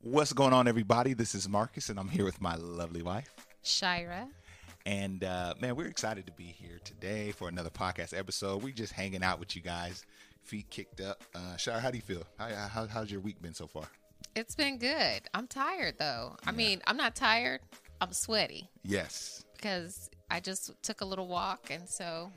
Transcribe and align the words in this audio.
What's 0.00 0.32
going 0.32 0.52
on, 0.52 0.68
everybody? 0.68 1.12
This 1.12 1.34
is 1.34 1.48
Marcus, 1.48 1.88
and 1.88 1.98
I'm 1.98 2.08
here 2.08 2.24
with 2.24 2.40
my 2.40 2.54
lovely 2.54 3.02
wife. 3.02 3.28
Shira. 3.62 4.28
And 4.86 5.24
uh, 5.24 5.54
man, 5.60 5.76
we're 5.76 5.88
excited 5.88 6.26
to 6.26 6.32
be 6.32 6.44
here 6.44 6.78
today 6.84 7.32
for 7.32 7.48
another 7.48 7.70
podcast 7.70 8.16
episode. 8.16 8.62
We're 8.62 8.72
just 8.74 8.92
hanging 8.92 9.22
out 9.24 9.40
with 9.40 9.56
you 9.56 9.62
guys, 9.62 10.04
feet 10.42 10.70
kicked 10.70 11.00
up. 11.00 11.24
Uh, 11.34 11.56
Shire, 11.56 11.80
how 11.80 11.90
do 11.90 11.96
you 11.96 12.02
feel? 12.02 12.22
How, 12.38 12.48
how, 12.68 12.86
how's 12.86 13.10
your 13.10 13.20
week 13.20 13.42
been 13.42 13.54
so 13.54 13.66
far? 13.66 13.84
It's 14.36 14.54
been 14.54 14.78
good. 14.78 15.22
I'm 15.34 15.46
tired 15.46 15.96
though. 15.98 16.36
I 16.46 16.52
mean, 16.52 16.80
I'm 16.86 16.96
not 16.96 17.14
tired. 17.14 17.60
I'm 18.00 18.12
sweaty 18.12 18.68
Yes. 18.82 19.44
Because 19.64 20.10
I 20.30 20.40
just 20.40 20.70
took 20.82 21.00
a 21.00 21.06
little 21.06 21.26
walk, 21.26 21.70
and 21.70 21.88
so 21.88 22.30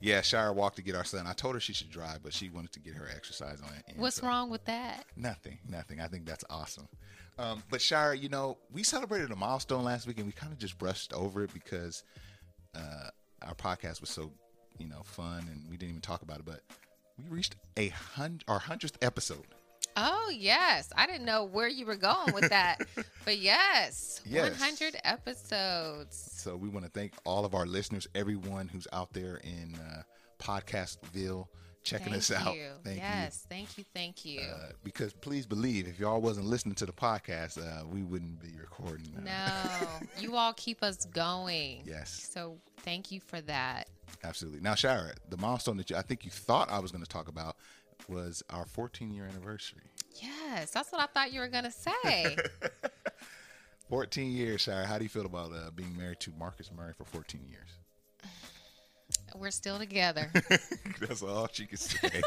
Yeah, 0.00 0.20
Shire 0.20 0.52
walked 0.52 0.76
to 0.76 0.82
get 0.82 0.94
our 0.94 1.04
son. 1.04 1.26
I 1.26 1.32
told 1.32 1.54
her 1.54 1.60
she 1.60 1.72
should 1.72 1.88
drive, 1.90 2.22
but 2.22 2.34
she 2.34 2.50
wanted 2.50 2.72
to 2.72 2.80
get 2.80 2.92
her 2.94 3.08
exercise 3.16 3.62
on 3.62 3.70
it. 3.74 3.96
What's 3.96 4.16
so- 4.16 4.26
wrong 4.26 4.50
with 4.50 4.62
that? 4.66 5.06
Nothing, 5.16 5.58
nothing. 5.66 6.00
I 6.00 6.08
think 6.08 6.26
that's 6.26 6.44
awesome. 6.50 6.86
Um, 7.38 7.62
but 7.70 7.80
Shire, 7.80 8.12
you 8.12 8.28
know, 8.28 8.58
we 8.70 8.82
celebrated 8.82 9.30
a 9.30 9.36
milestone 9.36 9.84
last 9.84 10.06
week, 10.06 10.18
and 10.18 10.26
we 10.26 10.32
kind 10.32 10.52
of 10.52 10.58
just 10.58 10.76
brushed 10.78 11.14
over 11.14 11.42
it 11.44 11.54
because 11.54 12.04
uh, 12.74 13.08
our 13.42 13.54
podcast 13.54 14.02
was 14.02 14.10
so, 14.10 14.30
you 14.78 14.86
know, 14.86 15.00
fun, 15.04 15.48
and 15.50 15.62
we 15.70 15.78
didn't 15.78 15.90
even 15.90 16.02
talk 16.02 16.20
about 16.20 16.40
it. 16.40 16.44
But 16.44 16.60
we 17.16 17.24
reached 17.34 17.56
a 17.78 17.88
hundred, 17.88 18.44
our 18.46 18.58
hundredth 18.58 18.98
episode. 19.02 19.46
Oh 19.96 20.30
yes, 20.34 20.92
I 20.96 21.06
didn't 21.06 21.24
know 21.24 21.44
where 21.44 21.68
you 21.68 21.86
were 21.86 21.96
going 21.96 22.34
with 22.34 22.50
that, 22.50 22.78
but 23.24 23.38
yes, 23.38 24.20
Yes. 24.26 24.58
100 24.58 24.96
episodes. 25.04 26.16
So 26.36 26.56
we 26.56 26.68
want 26.68 26.84
to 26.84 26.90
thank 26.90 27.12
all 27.24 27.44
of 27.44 27.54
our 27.54 27.66
listeners, 27.66 28.06
everyone 28.14 28.68
who's 28.68 28.88
out 28.92 29.12
there 29.12 29.36
in 29.44 29.76
uh, 29.76 30.02
Podcastville 30.38 31.46
checking 31.82 32.06
Thank 32.12 32.16
us 32.16 32.30
out. 32.32 32.44
Thank 32.44 32.56
you. 32.56 32.70
Thank 32.82 32.96
yes, 32.98 33.46
thank 33.48 33.78
you, 33.78 33.84
thank 33.94 34.24
you. 34.24 34.40
you. 34.40 34.46
Uh, 34.48 34.72
because 34.82 35.12
please 35.12 35.46
believe, 35.46 35.86
if 35.86 35.98
y'all 36.00 36.20
wasn't 36.20 36.46
listening 36.46 36.74
to 36.76 36.86
the 36.86 36.92
podcast, 36.92 37.58
uh, 37.58 37.84
we 37.86 38.02
wouldn't 38.02 38.40
be 38.40 38.58
recording. 38.58 39.14
uh, 39.16 39.20
no, 39.82 40.06
you 40.18 40.34
all 40.36 40.54
keep 40.54 40.82
us 40.82 41.04
going. 41.04 41.82
Yes. 41.84 42.28
So 42.32 42.56
thank 42.78 43.12
you 43.12 43.20
for 43.20 43.40
that. 43.42 43.88
Absolutely. 44.22 44.60
Now, 44.60 44.72
Shara, 44.74 45.12
the 45.28 45.36
milestone 45.36 45.76
that 45.76 45.90
you, 45.90 45.96
I 45.96 46.02
think 46.02 46.24
you 46.24 46.30
thought 46.30 46.70
I 46.70 46.78
was 46.78 46.90
going 46.90 47.04
to 47.04 47.08
talk 47.10 47.28
about 47.28 47.56
was 48.08 48.42
our 48.50 48.66
14 48.66 49.10
year 49.10 49.26
anniversary. 49.26 49.82
Yes, 50.20 50.70
that's 50.70 50.92
what 50.92 51.00
I 51.00 51.06
thought 51.06 51.32
you 51.32 51.40
were 51.40 51.48
gonna 51.48 51.70
say. 52.04 52.36
14 53.88 54.32
years, 54.32 54.64
Shara. 54.66 54.84
How 54.86 54.98
do 54.98 55.04
you 55.04 55.10
feel 55.10 55.26
about 55.26 55.52
uh, 55.52 55.70
being 55.74 55.96
married 55.96 56.20
to 56.20 56.32
Marcus 56.38 56.70
Murray 56.74 56.92
for 56.96 57.04
14 57.04 57.40
years? 57.48 57.68
we're 59.36 59.50
still 59.50 59.78
together. 59.78 60.30
That's 61.00 61.22
all 61.22 61.48
she 61.52 61.66
can 61.66 61.76
say. 61.76 62.22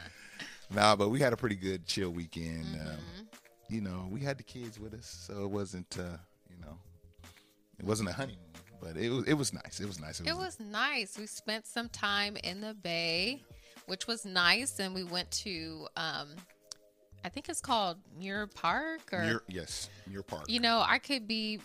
nah, 0.70 0.96
but 0.96 1.08
we 1.08 1.20
had 1.20 1.32
a 1.32 1.36
pretty 1.36 1.56
good 1.56 1.86
chill 1.86 2.10
weekend. 2.10 2.66
Um, 2.80 3.28
you 3.68 3.80
know, 3.80 4.08
we 4.10 4.20
had 4.20 4.38
the 4.38 4.42
kids 4.42 4.78
with 4.78 4.94
us, 4.94 5.24
so 5.26 5.44
it 5.44 5.50
wasn't, 5.50 5.96
uh, 5.98 6.18
you 6.50 6.56
know, 6.60 6.76
it 7.78 7.84
wasn't 7.86 8.08
a 8.10 8.12
honeymoon, 8.12 8.38
but 8.80 8.96
it 8.96 9.08
was 9.10 9.24
it 9.26 9.34
was 9.34 9.52
nice. 9.52 9.80
It 9.80 9.86
was 9.86 9.98
nice. 9.98 10.20
It 10.20 10.36
was 10.36 10.60
nice. 10.60 11.18
We 11.18 11.26
spent 11.26 11.66
some 11.66 11.88
time 11.88 12.36
in 12.44 12.60
the 12.60 12.74
bay, 12.74 13.42
which 13.86 14.06
was 14.06 14.24
nice, 14.24 14.78
and 14.78 14.94
we 14.94 15.04
went 15.04 15.30
to 15.30 15.88
um 15.96 16.28
I 17.24 17.28
think 17.28 17.48
it's 17.48 17.60
called 17.60 17.98
Muir 18.18 18.46
Park 18.48 19.00
or 19.12 19.22
Muir, 19.22 19.42
yes, 19.48 19.88
Muir 20.08 20.22
Park. 20.22 20.44
you 20.48 20.58
know, 20.60 20.82
I 20.86 20.98
could 20.98 21.28
be 21.28 21.60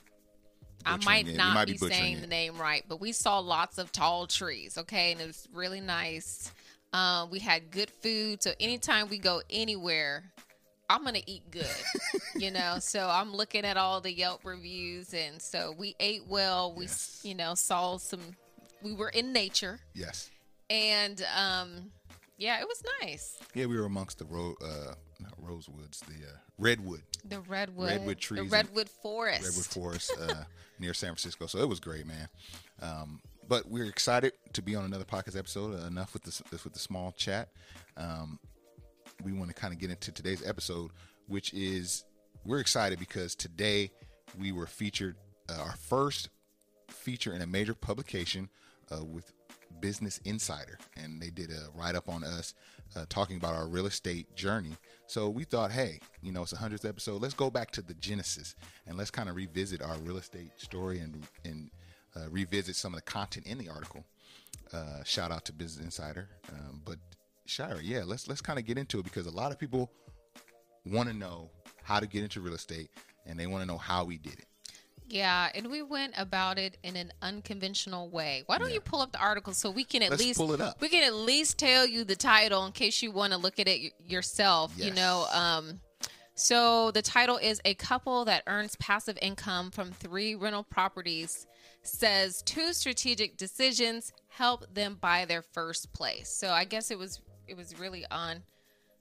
I 0.85 0.97
might. 1.03 1.27
Not 1.35 1.53
might 1.56 1.66
be, 1.67 1.73
be 1.73 1.77
saying 1.79 2.17
it. 2.17 2.22
the 2.22 2.27
name 2.27 2.57
right, 2.57 2.83
but 2.88 3.01
we 3.01 3.11
saw 3.11 3.39
lots 3.39 3.77
of 3.77 3.91
tall 3.91 4.27
trees, 4.27 4.77
okay, 4.77 5.11
and 5.11 5.19
it 5.22 5.27
was 5.27 5.47
really 5.53 5.81
nice. 5.81 6.51
Um, 6.94 7.29
we 7.29 7.39
had 7.39 7.72
good 7.72 7.89
food, 7.89 8.41
so 8.44 8.51
anytime 8.59 9.09
we 9.09 9.17
go 9.17 9.41
anywhere, 9.50 10.23
I'm 10.89 11.03
gonna 11.03 11.19
eat 11.25 11.50
good, 11.51 11.66
you 12.35 12.51
know. 12.51 12.77
So 12.79 13.09
I'm 13.09 13.33
looking 13.33 13.66
at 13.66 13.75
all 13.75 14.00
the 14.00 14.13
Yelp 14.13 14.45
reviews, 14.45 15.13
and 15.13 15.41
so 15.41 15.73
we 15.77 15.95
ate 16.00 16.25
well. 16.27 16.72
We, 16.73 16.83
Yes. 16.85 17.19
you 17.23 17.33
know, 17.35 17.56
saw 17.56 17.97
some. 17.97 18.22
We 18.83 18.94
were 18.94 19.09
in 19.09 19.33
nature, 19.33 19.79
yes. 19.95 20.29
and 20.69 21.25
um, 21.35 21.91
yeah, 22.38 22.59
it 22.59 22.68
was 22.68 22.84
nice. 23.02 23.38
Yeah, 23.53 23.66
we 23.66 23.78
were 23.78 23.86
amongst 23.86 24.20
the 24.20 24.25
ro- 24.25 24.56
uh, 24.64 24.94
not 25.20 25.34
rosewoods, 25.42 26.00
the 26.02 26.14
uh, 26.28 26.38
redwood, 26.58 27.02
The 27.25 27.40
redwood, 27.42 27.90
Redwood 27.90 28.18
trees 28.20 28.44
the 28.44 28.50
redwood 28.50 28.90
forest. 28.90 29.44
redwood 29.46 29.66
forest 29.66 30.12
uh, 30.22 30.44
near 30.80 30.94
San 30.94 31.09
Francisco. 31.09 31.48
So 31.48 31.59
it 31.59 31.68
was 31.68 31.80
great, 31.80 32.06
man. 32.06 32.28
Um, 32.81 33.20
but 33.48 33.68
we're 33.70 33.86
excited 33.86 34.34
to 34.53 34.62
be 34.62 34.75
on 34.75 34.86
another 34.86 35.06
podcast 35.06 35.38
episode. 35.38 35.74
Uh, 35.81 35.88
enough 35.88 36.14
with 36.14 36.24
this, 36.24 36.42
this 36.52 36.64
with 36.64 36.74
the 36.74 36.80
small 36.80 37.12
chat. 37.14 37.50
Um, 37.96 38.40
we 39.24 39.34
want 39.34 39.50
to 39.50 39.56
kind 39.56 39.74
of 39.74 39.80
get 39.80 39.90
into 39.90 40.12
today's 40.12 40.46
episode, 40.46 40.92
which 41.28 41.54
is 41.54 42.04
we're 42.46 42.59
excited 42.59 43.00
because 43.00 43.34
today 43.36 43.90
we 44.38 44.52
were 44.52 44.68
featured 44.68 45.16
uh, 45.50 45.54
our 45.62 45.75
first 45.78 46.30
feature 46.90 47.34
in 47.34 47.42
a 47.42 47.48
major 47.48 47.74
publication 47.74 48.50
uh, 48.92 49.04
with 49.04 49.31
Business 49.79 50.19
Insider, 50.25 50.78
and 50.95 51.22
they 51.22 51.29
did 51.29 51.51
a 51.51 51.69
write 51.75 51.95
up 51.95 52.09
on 52.09 52.23
us 52.23 52.53
uh, 52.95 53.05
talking 53.09 53.38
about 53.38 53.53
our 53.53 53.67
real 53.67 53.85
estate 53.85 54.35
journey. 54.35 54.75
So 55.07 55.29
we 55.29 55.44
thought, 55.44 55.72
hey, 55.72 56.00
you 56.22 56.31
know, 56.31 56.44
it's 56.44 56.53
a 56.53 56.57
hundredth 56.57 56.85
episode. 56.85 57.22
Let's 57.22 57.33
go 57.33 57.50
back 57.50 57.72
to 57.72 57.81
the 57.81 57.94
genesis 57.95 58.56
and 58.85 58.97
let's 58.97 59.11
kind 59.11 59.29
of 59.29 59.35
revisit 59.35 59.81
our 59.81 59.97
real 59.97 60.17
estate 60.17 60.51
story 60.57 61.00
and 61.00 61.25
and 61.45 61.69
uh, 62.16 62.29
revisit 62.29 62.75
some 62.75 62.94
of 62.94 63.00
the 63.00 63.11
content 63.11 63.45
in 63.45 63.57
the 63.57 63.69
article. 63.69 64.03
Uh, 64.73 65.03
shout 65.03 65.31
out 65.31 65.45
to 65.45 65.53
Business 65.53 65.85
Insider, 65.85 66.27
um, 66.51 66.81
but 66.83 66.97
Shira, 67.45 67.79
yeah, 67.81 68.03
let's 68.06 68.27
let's 68.27 68.41
kind 68.41 68.59
of 68.59 68.66
get 68.66 68.77
into 68.77 69.00
it 69.00 69.03
because 69.03 69.25
a 69.25 69.31
lot 69.31 69.51
of 69.51 69.59
people 69.59 69.91
want 70.85 71.09
to 71.09 71.16
know 71.16 71.50
how 71.83 72.00
to 72.00 72.07
get 72.07 72.23
into 72.23 72.41
real 72.41 72.53
estate 72.53 72.89
and 73.25 73.39
they 73.39 73.47
want 73.47 73.61
to 73.61 73.67
know 73.67 73.77
how 73.77 74.03
we 74.03 74.17
did 74.17 74.33
it. 74.33 74.45
Yeah, 75.09 75.50
and 75.56 75.72
we 75.72 75.81
went 75.81 76.13
about 76.18 76.57
it 76.59 76.78
in 76.84 76.95
an 76.97 77.13
unconventional 77.22 78.09
way. 78.09 78.44
Why 78.45 78.57
don't 78.57 78.69
Yeah. 78.69 78.75
you 78.75 78.81
pull 78.81 79.01
up 79.01 79.13
the 79.13 79.19
article 79.19 79.53
so 79.53 79.69
we 79.72 79.84
can 79.85 80.03
at 80.03 80.12
Let's 80.12 80.22
least 80.23 80.38
pull 80.38 80.51
it 80.53 80.59
up. 80.62 80.81
We 80.81 80.90
can 80.90 81.03
at 81.03 81.13
least 81.13 81.57
tell 81.57 81.85
you 81.85 82.03
the 82.03 82.16
title 82.18 82.66
in 82.66 82.73
case 82.73 83.01
you 83.01 83.12
want 83.12 83.31
to 83.31 83.38
look 83.38 83.57
at 83.59 83.68
it 83.68 83.94
yourself. 84.06 84.73
You 84.75 84.91
know, 84.91 85.25
um, 85.31 85.79
so 86.35 86.91
the 86.91 87.01
title 87.01 87.38
is 87.38 87.62
"A 87.63 87.73
Couple 87.75 88.25
That 88.25 88.44
Earns 88.47 88.75
Passive 88.75 89.18
Income 89.22 89.72
from 89.72 89.91
Three 89.91 90.35
Rental 90.35 90.63
Properties 90.63 91.47
Says 91.84 92.41
Two 92.41 92.74
Strategic 92.74 93.38
Decisions 93.38 94.12
Help 94.28 94.74
Them 94.74 94.95
Buy 94.95 95.24
Their 95.24 95.41
First 95.41 95.94
Place." 95.94 96.29
So 96.29 96.50
I 96.50 96.66
guess 96.66 96.91
it 96.91 97.00
was 97.00 97.22
it 97.47 97.56
was 97.56 97.79
really 97.79 98.06
on 98.12 98.44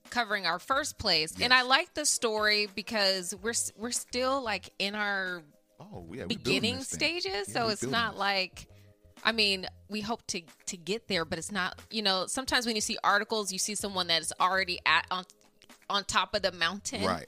covering 0.09 0.45
our 0.45 0.57
first 0.57 0.97
place, 0.97 1.33
and 1.41 1.53
I 1.53 1.63
like 1.63 1.93
the 1.95 2.05
story 2.05 2.69
because 2.73 3.35
we're 3.43 3.53
we're 3.75 3.91
still 3.91 4.41
like 4.41 4.71
in 4.79 4.95
our 4.95 5.43
Oh, 5.79 6.05
yeah, 6.13 6.25
beginning 6.25 6.81
stages 6.81 7.25
Yeah, 7.47 7.53
so 7.53 7.67
it's 7.69 7.83
not 7.83 8.11
this. 8.13 8.19
like 8.19 8.67
i 9.23 9.31
mean 9.31 9.65
we 9.89 10.01
hope 10.01 10.25
to 10.27 10.41
to 10.67 10.77
get 10.77 11.07
there 11.07 11.25
but 11.25 11.37
it's 11.39 11.51
not 11.51 11.79
you 11.89 12.01
know 12.03 12.25
sometimes 12.27 12.65
when 12.65 12.75
you 12.75 12.81
see 12.81 12.97
articles 13.03 13.51
you 13.51 13.57
see 13.59 13.73
someone 13.75 14.07
that 14.07 14.21
is 14.21 14.31
already 14.39 14.79
at 14.85 15.05
on 15.09 15.23
on 15.89 16.03
top 16.03 16.35
of 16.35 16.41
the 16.43 16.51
mountain 16.51 17.03
right. 17.03 17.25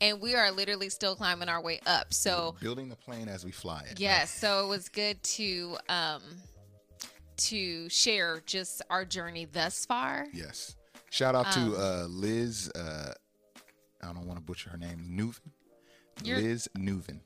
and 0.00 0.20
we 0.20 0.34
are 0.34 0.50
literally 0.50 0.88
still 0.88 1.14
climbing 1.14 1.48
our 1.48 1.60
way 1.62 1.78
up 1.86 2.12
so 2.12 2.56
building 2.60 2.88
the 2.88 2.96
plane 2.96 3.28
as 3.28 3.44
we 3.44 3.52
fly 3.52 3.82
it. 3.90 4.00
yes 4.00 4.30
so 4.32 4.64
it 4.64 4.68
was 4.68 4.88
good 4.88 5.22
to 5.22 5.76
um 5.88 6.22
to 7.36 7.88
share 7.88 8.40
just 8.46 8.82
our 8.90 9.04
journey 9.04 9.44
thus 9.44 9.86
far 9.86 10.26
Yes. 10.32 10.74
Shout 11.10 11.34
out 11.34 11.56
Um, 11.56 11.70
to 11.72 11.76
uh, 11.80 12.06
Liz. 12.08 12.70
Uh, 12.74 13.12
I 14.02 14.06
don't 14.12 14.26
want 14.26 14.38
to 14.38 14.44
butcher 14.44 14.68
her 14.70 14.76
name. 14.76 15.16
You're- 16.22 16.42
Liz 16.42 16.68
Knueven 16.76 17.20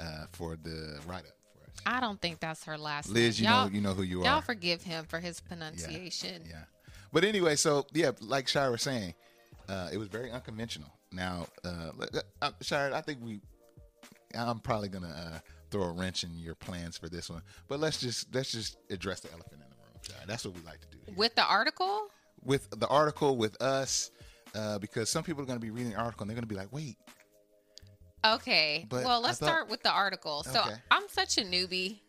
uh, 0.00 0.24
for 0.32 0.56
the 0.56 0.98
write 1.06 1.20
up 1.20 1.36
for 1.54 1.70
us. 1.70 1.76
i 1.86 2.00
don't 2.00 2.20
think 2.20 2.40
that's 2.40 2.64
her 2.64 2.76
last 2.78 3.08
Liz, 3.10 3.38
you 3.38 3.46
name 3.46 3.52
know 3.54 3.60
y'all, 3.62 3.70
you 3.72 3.80
know 3.80 3.94
who 3.94 4.02
you 4.02 4.22
are. 4.22 4.24
y'all 4.24 4.40
forgive 4.40 4.82
him 4.82 5.04
for 5.04 5.20
his 5.20 5.40
pronunciation 5.40 6.42
Yeah. 6.48 6.64
But 7.12 7.24
anyway, 7.24 7.56
so 7.56 7.86
yeah, 7.92 8.12
like 8.20 8.46
Shire 8.46 8.70
was 8.70 8.82
saying, 8.82 9.14
uh, 9.68 9.88
it 9.92 9.98
was 9.98 10.08
very 10.08 10.30
unconventional. 10.30 10.90
Now, 11.12 11.46
uh, 11.64 11.90
uh, 12.40 12.50
Shire, 12.60 12.92
I 12.94 13.00
think 13.00 13.18
we, 13.20 13.40
I'm 14.32 14.60
probably 14.60 14.88
gonna 14.88 15.08
uh, 15.34 15.38
throw 15.72 15.82
a 15.82 15.92
wrench 15.92 16.22
in 16.22 16.38
your 16.38 16.54
plans 16.54 16.96
for 16.96 17.08
this 17.08 17.28
one. 17.28 17.42
But 17.66 17.80
let's 17.80 17.98
just 17.98 18.32
let's 18.32 18.52
just 18.52 18.76
address 18.90 19.18
the 19.20 19.32
elephant 19.32 19.54
in 19.54 19.58
the 19.70 19.76
room. 19.76 19.98
Shai. 20.02 20.24
That's 20.26 20.44
what 20.44 20.54
we 20.54 20.60
like 20.62 20.80
to 20.82 20.86
do 20.88 20.98
here. 21.04 21.14
With 21.16 21.34
the 21.34 21.44
article, 21.44 22.02
with 22.44 22.70
the 22.78 22.86
article 22.86 23.36
with 23.36 23.60
us, 23.60 24.12
uh, 24.54 24.78
because 24.78 25.08
some 25.08 25.24
people 25.24 25.42
are 25.42 25.46
going 25.46 25.58
to 25.58 25.64
be 25.64 25.70
reading 25.72 25.90
the 25.90 25.98
article 25.98 26.22
and 26.22 26.30
they're 26.30 26.36
going 26.36 26.42
to 26.42 26.48
be 26.48 26.54
like, 26.54 26.72
"Wait, 26.72 26.96
Okay. 28.24 28.86
But 28.88 29.04
well, 29.04 29.20
let's 29.20 29.38
thought- 29.38 29.46
start 29.46 29.68
with 29.68 29.82
the 29.82 29.90
article. 29.90 30.42
So 30.44 30.60
Okay. 30.60 30.74
I'm 30.90 31.08
such 31.08 31.38
a 31.38 31.42
newbie. 31.42 32.00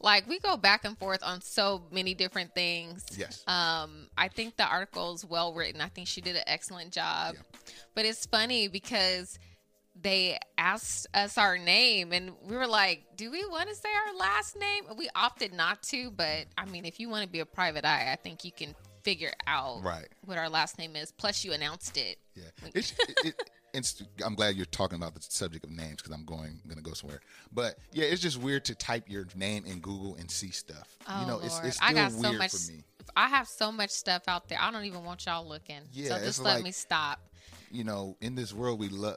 Like 0.00 0.28
we 0.28 0.40
go 0.40 0.56
back 0.56 0.84
and 0.84 0.98
forth 0.98 1.22
on 1.22 1.40
so 1.42 1.82
many 1.92 2.14
different 2.14 2.54
things. 2.54 3.06
Yes. 3.16 3.44
Um, 3.46 4.08
I 4.18 4.26
think 4.28 4.56
the 4.56 4.64
article 4.66 5.14
is 5.14 5.24
well 5.24 5.54
written. 5.54 5.80
I 5.80 5.88
think 5.88 6.08
she 6.08 6.20
did 6.20 6.34
an 6.34 6.42
excellent 6.48 6.92
job. 6.92 7.36
Yeah. 7.36 7.42
But 7.94 8.04
it's 8.06 8.26
funny 8.26 8.66
because 8.66 9.38
they 9.94 10.38
asked 10.58 11.06
us 11.14 11.38
our 11.38 11.56
name 11.58 12.12
and 12.12 12.32
we 12.42 12.56
were 12.56 12.66
like, 12.66 13.16
"Do 13.16 13.30
we 13.30 13.44
want 13.46 13.68
to 13.68 13.74
say 13.76 13.88
our 14.08 14.14
last 14.16 14.58
name?" 14.58 14.84
We 14.96 15.08
opted 15.14 15.52
not 15.52 15.82
to, 15.84 16.10
but 16.10 16.46
I 16.58 16.64
mean, 16.64 16.84
if 16.84 16.98
you 16.98 17.08
want 17.08 17.22
to 17.24 17.28
be 17.28 17.38
a 17.40 17.46
private 17.46 17.84
eye, 17.84 18.10
I 18.10 18.16
think 18.16 18.44
you 18.44 18.50
can 18.50 18.74
figure 19.04 19.32
out 19.46 19.82
Right. 19.84 20.08
what 20.24 20.38
our 20.38 20.48
last 20.48 20.78
name 20.78 20.96
is. 20.96 21.12
Plus, 21.12 21.44
you 21.44 21.52
announced 21.52 21.96
it. 21.96 22.18
Yeah, 22.34 22.44
it's, 22.74 22.92
it, 22.98 23.14
it, 23.26 23.50
it's, 23.74 24.02
I'm 24.24 24.34
glad 24.34 24.56
you're 24.56 24.66
talking 24.66 24.96
about 24.96 25.14
the 25.14 25.22
subject 25.22 25.64
of 25.64 25.70
names 25.70 25.96
because 25.96 26.12
I'm 26.12 26.24
going 26.24 26.60
gonna 26.68 26.82
go 26.82 26.92
somewhere. 26.92 27.20
But 27.52 27.76
yeah, 27.92 28.04
it's 28.04 28.20
just 28.20 28.38
weird 28.40 28.64
to 28.66 28.74
type 28.74 29.04
your 29.08 29.26
name 29.34 29.64
in 29.66 29.80
Google 29.80 30.16
and 30.16 30.30
see 30.30 30.50
stuff. 30.50 30.96
Oh, 31.08 31.20
you 31.20 31.26
know, 31.26 31.40
it's, 31.42 31.54
Lord. 31.54 31.66
it's 31.66 31.76
still 31.76 31.88
I 31.88 31.92
got 31.94 32.12
weird 32.12 32.22
so 32.22 32.32
much. 32.32 32.50
for 32.52 32.72
me. 32.72 32.84
I 33.16 33.28
have 33.28 33.48
so 33.48 33.72
much 33.72 33.90
stuff 33.90 34.22
out 34.28 34.48
there. 34.48 34.58
I 34.60 34.70
don't 34.70 34.84
even 34.84 35.04
want 35.04 35.26
y'all 35.26 35.46
looking. 35.46 35.80
Yeah, 35.92 36.18
so 36.18 36.24
just 36.24 36.42
let 36.42 36.56
like- 36.56 36.64
me 36.64 36.72
stop. 36.72 37.20
You 37.70 37.84
know, 37.84 38.16
in 38.20 38.34
this 38.34 38.52
world, 38.52 38.78
we 38.78 38.88
love. 38.88 39.16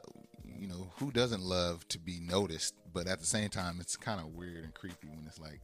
You 0.58 0.68
know, 0.68 0.90
who 0.98 1.12
doesn't 1.12 1.42
love 1.42 1.86
to 1.88 1.98
be 1.98 2.18
noticed? 2.18 2.74
But 2.94 3.06
at 3.06 3.20
the 3.20 3.26
same 3.26 3.50
time, 3.50 3.76
it's 3.78 3.94
kind 3.94 4.20
of 4.20 4.28
weird 4.28 4.64
and 4.64 4.72
creepy 4.72 5.08
when 5.08 5.26
it's 5.26 5.38
like 5.38 5.60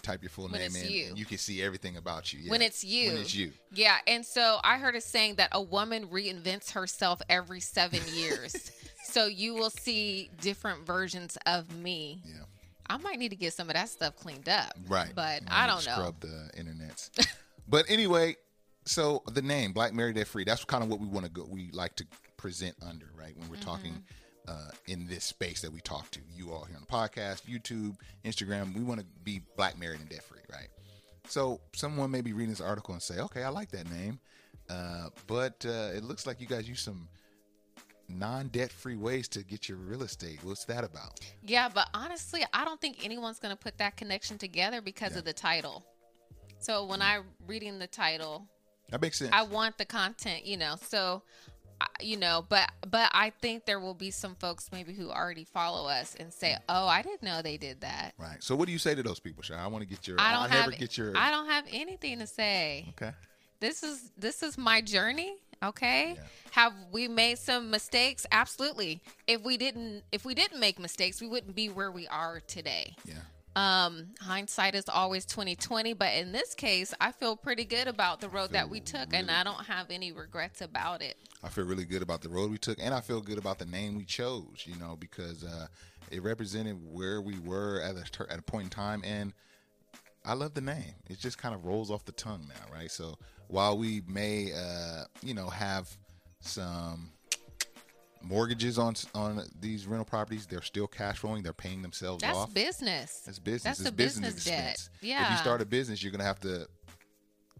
type 0.00 0.22
your 0.22 0.30
full 0.30 0.48
When 0.48 0.60
name 0.60 0.74
in 0.76 0.90
you. 0.90 1.06
and 1.08 1.18
you 1.18 1.24
can 1.24 1.38
see 1.38 1.62
everything 1.62 1.96
about 1.96 2.32
you. 2.32 2.40
Yeah. 2.40 2.50
When 2.50 2.62
it's 2.62 2.82
you. 2.82 3.12
When 3.12 3.20
it's 3.20 3.34
you. 3.34 3.52
Yeah, 3.72 3.96
and 4.06 4.24
so 4.24 4.58
I 4.64 4.78
heard 4.78 4.94
a 4.94 5.00
saying 5.00 5.36
that 5.36 5.50
a 5.52 5.60
woman 5.60 6.06
reinvents 6.08 6.72
herself 6.72 7.20
every 7.28 7.60
seven 7.60 8.00
years. 8.12 8.72
so 9.04 9.26
you 9.26 9.54
will 9.54 9.70
see 9.70 10.30
different 10.40 10.86
versions 10.86 11.36
of 11.46 11.74
me. 11.76 12.22
Yeah. 12.24 12.42
I 12.88 12.96
might 12.98 13.18
need 13.18 13.30
to 13.30 13.36
get 13.36 13.52
some 13.52 13.68
of 13.68 13.74
that 13.74 13.88
stuff 13.88 14.16
cleaned 14.16 14.48
up. 14.48 14.72
Right. 14.88 15.12
But 15.14 15.42
I 15.48 15.66
don't 15.66 15.84
know. 15.86 15.92
Scrub 15.92 16.20
the 16.20 16.50
internets. 16.58 17.10
but 17.68 17.84
anyway, 17.88 18.36
so 18.84 19.22
the 19.32 19.42
name 19.42 19.72
Black 19.72 19.94
Married 19.94 20.16
Debt 20.16 20.26
Free. 20.26 20.44
That's 20.44 20.64
kind 20.64 20.82
of 20.82 20.90
what 20.90 21.00
we 21.00 21.06
want 21.06 21.24
to 21.24 21.30
go. 21.30 21.46
We 21.48 21.70
like 21.72 21.94
to 21.96 22.06
present 22.36 22.74
under 22.86 23.06
right 23.16 23.36
when 23.36 23.48
we're 23.48 23.56
talking 23.56 23.92
Mm-hmm. 23.92 24.00
Uh, 24.48 24.70
in 24.86 25.06
this 25.06 25.24
space 25.24 25.60
that 25.62 25.72
we 25.72 25.80
talk 25.80 26.10
to 26.12 26.20
you 26.34 26.52
all 26.52 26.64
here 26.64 26.76
on 26.76 26.82
the 26.82 26.86
podcast, 26.92 27.42
YouTube, 27.42 27.96
Instagram. 28.24 28.74
We 28.74 28.82
want 28.82 29.00
to 29.00 29.06
be 29.24 29.40
Black 29.56 29.78
Married 29.78 30.00
and 30.00 30.08
Debt 30.08 30.22
Free, 30.24 30.40
right? 30.50 30.68
So 31.28 31.60
someone 31.74 32.10
may 32.10 32.20
be 32.20 32.32
reading 32.32 32.50
this 32.50 32.60
article 32.60 32.94
and 32.94 33.02
say, 33.02 33.18
"Okay, 33.20 33.42
I 33.44 33.48
like 33.48 33.70
that 33.70 33.88
name," 33.90 34.18
uh, 34.68 35.08
but 35.26 35.64
uh, 35.66 35.90
it 35.94 36.02
looks 36.04 36.26
like 36.26 36.40
you 36.40 36.46
guys 36.46 36.68
use 36.68 36.80
some 36.80 37.08
non-debt 38.08 38.70
free 38.70 38.96
ways 38.96 39.28
to 39.28 39.42
get 39.42 39.68
your 39.68 39.78
real 39.78 40.02
estate. 40.02 40.40
What's 40.42 40.64
that 40.66 40.84
about? 40.84 41.20
Yeah, 41.42 41.68
but 41.72 41.88
honestly, 41.94 42.44
I 42.52 42.64
don't 42.64 42.80
think 42.80 43.04
anyone's 43.04 43.38
going 43.38 43.54
to 43.54 43.60
put 43.60 43.78
that 43.78 43.96
connection 43.96 44.38
together 44.38 44.80
because 44.82 45.12
Yeah. 45.12 45.18
of 45.20 45.24
the 45.24 45.32
title. 45.32 45.84
So 46.58 46.84
when 46.84 47.00
I'm 47.00 47.24
reading 47.46 47.78
the 47.78 47.86
title, 47.86 48.46
That 48.90 49.00
makes 49.00 49.18
sense. 49.18 49.30
I 49.32 49.42
want 49.42 49.78
the 49.78 49.86
content, 49.86 50.44
you 50.44 50.56
know. 50.58 50.76
So, 50.88 51.22
you 52.00 52.16
know, 52.16 52.44
but 52.48 52.70
but 52.88 53.10
I 53.12 53.30
think 53.30 53.64
there 53.64 53.80
will 53.80 53.94
be 53.94 54.10
some 54.10 54.34
folks 54.34 54.70
maybe 54.72 54.92
who 54.92 55.10
already 55.10 55.44
follow 55.44 55.88
us 55.88 56.14
and 56.18 56.32
say, 56.32 56.56
"Oh, 56.68 56.86
I 56.86 57.02
didn't 57.02 57.22
know 57.22 57.42
they 57.42 57.56
did 57.56 57.80
that." 57.80 58.12
right. 58.18 58.42
So 58.42 58.56
what 58.56 58.66
do 58.66 58.72
you 58.72 58.78
say 58.78 58.94
to 58.94 59.02
those 59.02 59.20
people, 59.20 59.42
Shy? 59.42 59.54
I 59.54 59.66
want 59.66 59.82
to 59.82 59.88
get 59.88 60.06
your. 60.06 60.16
I 60.20 60.32
don't 60.32 60.50
never 60.50 60.70
have 60.70 60.78
get 60.78 60.96
your. 60.96 61.16
I 61.16 61.30
don't 61.30 61.48
have 61.48 61.64
anything 61.70 62.18
to 62.18 62.26
say. 62.26 62.86
Okay. 62.90 63.12
This 63.60 63.82
is 63.82 64.10
this 64.18 64.42
is 64.42 64.58
my 64.58 64.80
journey, 64.80 65.36
okay? 65.62 66.14
Yeah. 66.16 66.22
Have 66.50 66.72
we 66.90 67.06
made 67.06 67.38
some 67.38 67.70
mistakes? 67.70 68.26
Absolutely. 68.32 69.00
If 69.26 69.42
we 69.42 69.56
didn't 69.56 70.02
if 70.10 70.24
we 70.24 70.34
didn't 70.34 70.58
make 70.58 70.78
mistakes, 70.78 71.20
we 71.20 71.28
wouldn't 71.28 71.54
be 71.54 71.68
where 71.68 71.92
we 71.92 72.08
are 72.08 72.40
today. 72.40 72.96
Yeah. 73.04 73.14
Um, 73.54 74.06
hindsight 74.20 74.74
is 74.74 74.88
always 74.88 75.26
twenty 75.26 75.54
twenty, 75.54 75.92
but 75.92 76.14
in 76.14 76.32
this 76.32 76.54
case, 76.54 76.94
I 77.00 77.12
feel 77.12 77.36
pretty 77.36 77.64
good 77.64 77.86
about 77.86 78.20
the 78.20 78.28
road 78.28 78.52
that 78.52 78.70
we 78.70 78.80
took, 78.80 79.12
and 79.12 79.30
I 79.30 79.44
don't 79.44 79.64
have 79.66 79.90
any 79.90 80.10
regrets 80.10 80.62
about 80.62 81.02
it. 81.02 81.16
I 81.44 81.48
feel 81.48 81.64
really 81.64 81.84
good 81.84 82.02
about 82.02 82.22
the 82.22 82.28
road 82.30 82.50
we 82.50 82.58
took, 82.58 82.78
and 82.80 82.94
I 82.94 83.00
feel 83.00 83.20
good 83.20 83.38
about 83.38 83.58
the 83.58 83.66
name 83.66 83.96
we 83.96 84.04
chose. 84.04 84.64
You 84.64 84.76
know, 84.76 84.96
because 84.98 85.44
uh, 85.44 85.66
it 86.10 86.22
represented 86.22 86.78
where 86.82 87.20
we 87.20 87.38
were 87.40 87.80
at 87.82 87.96
a 87.96 88.32
at 88.32 88.38
a 88.38 88.42
point 88.42 88.64
in 88.64 88.70
time, 88.70 89.02
and 89.04 89.34
I 90.24 90.32
love 90.32 90.54
the 90.54 90.60
name. 90.62 90.94
It 91.10 91.18
just 91.18 91.36
kind 91.36 91.54
of 91.54 91.66
rolls 91.66 91.90
off 91.90 92.04
the 92.04 92.12
tongue 92.12 92.46
now, 92.48 92.74
right? 92.74 92.90
So 92.90 93.18
while 93.48 93.76
we 93.76 94.02
may, 94.06 94.52
uh, 94.52 95.04
you 95.22 95.34
know, 95.34 95.48
have 95.48 95.94
some 96.40 97.10
mortgages 98.24 98.78
on 98.78 98.94
on 99.14 99.46
these 99.60 99.86
rental 99.86 100.04
properties, 100.04 100.46
they're 100.46 100.62
still 100.62 100.86
cash 100.86 101.18
flowing. 101.18 101.42
They're 101.42 101.52
paying 101.52 101.82
themselves 101.82 102.22
That's 102.22 102.36
off. 102.36 102.54
business. 102.54 103.22
That's 103.26 103.38
business. 103.38 103.62
That's 103.62 103.80
it's 103.80 103.90
the 103.90 103.94
business, 103.96 104.44
debt. 104.44 104.70
expense. 104.72 104.90
If 105.02 105.30
you 105.30 105.36
start 105.36 105.60
a 105.60 105.66
business, 105.66 106.02
you're 106.02 106.12
gonna 106.12 106.24
have 106.24 106.40
to, 106.40 106.66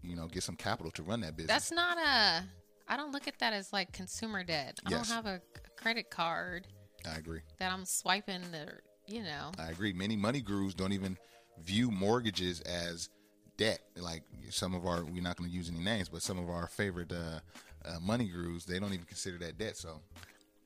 you 0.01 0.15
know, 0.15 0.27
get 0.27 0.43
some 0.43 0.55
capital 0.55 0.91
to 0.93 1.03
run 1.03 1.21
that 1.21 1.35
business. 1.35 1.53
That's 1.53 1.71
not 1.71 1.97
a. 1.97 2.43
I 2.87 2.97
don't 2.97 3.11
look 3.11 3.27
at 3.27 3.39
that 3.39 3.53
as 3.53 3.71
like 3.71 3.91
consumer 3.93 4.43
debt. 4.43 4.79
I 4.85 4.89
Yes. 4.91 5.07
don't 5.07 5.15
have 5.15 5.25
a 5.25 5.41
credit 5.77 6.09
card 6.09 6.67
I 7.09 7.15
agree. 7.17 7.41
that 7.59 7.71
I'm 7.71 7.85
swiping 7.85 8.41
the. 8.51 8.67
You 9.07 9.23
know. 9.23 9.51
I 9.59 9.69
agree. 9.69 9.91
Many 9.93 10.15
money 10.15 10.41
gurus 10.41 10.73
don't 10.73 10.93
even 10.93 11.17
view 11.61 11.91
mortgages 11.91 12.61
as 12.61 13.09
debt. 13.57 13.81
Like 13.97 14.23
some 14.49 14.73
of 14.73 14.85
our, 14.85 15.03
we're 15.03 15.21
not 15.21 15.35
going 15.35 15.49
to 15.49 15.55
use 15.55 15.69
any 15.69 15.79
names, 15.79 16.07
but 16.09 16.21
some 16.21 16.39
of 16.39 16.49
our 16.49 16.67
favorite 16.67 17.11
uh, 17.11 17.39
uh, 17.85 17.99
money 18.01 18.29
gurus, 18.29 18.63
they 18.65 18.79
don't 18.79 18.93
even 18.93 19.05
consider 19.05 19.37
that 19.39 19.57
debt. 19.57 19.75
So 19.77 19.99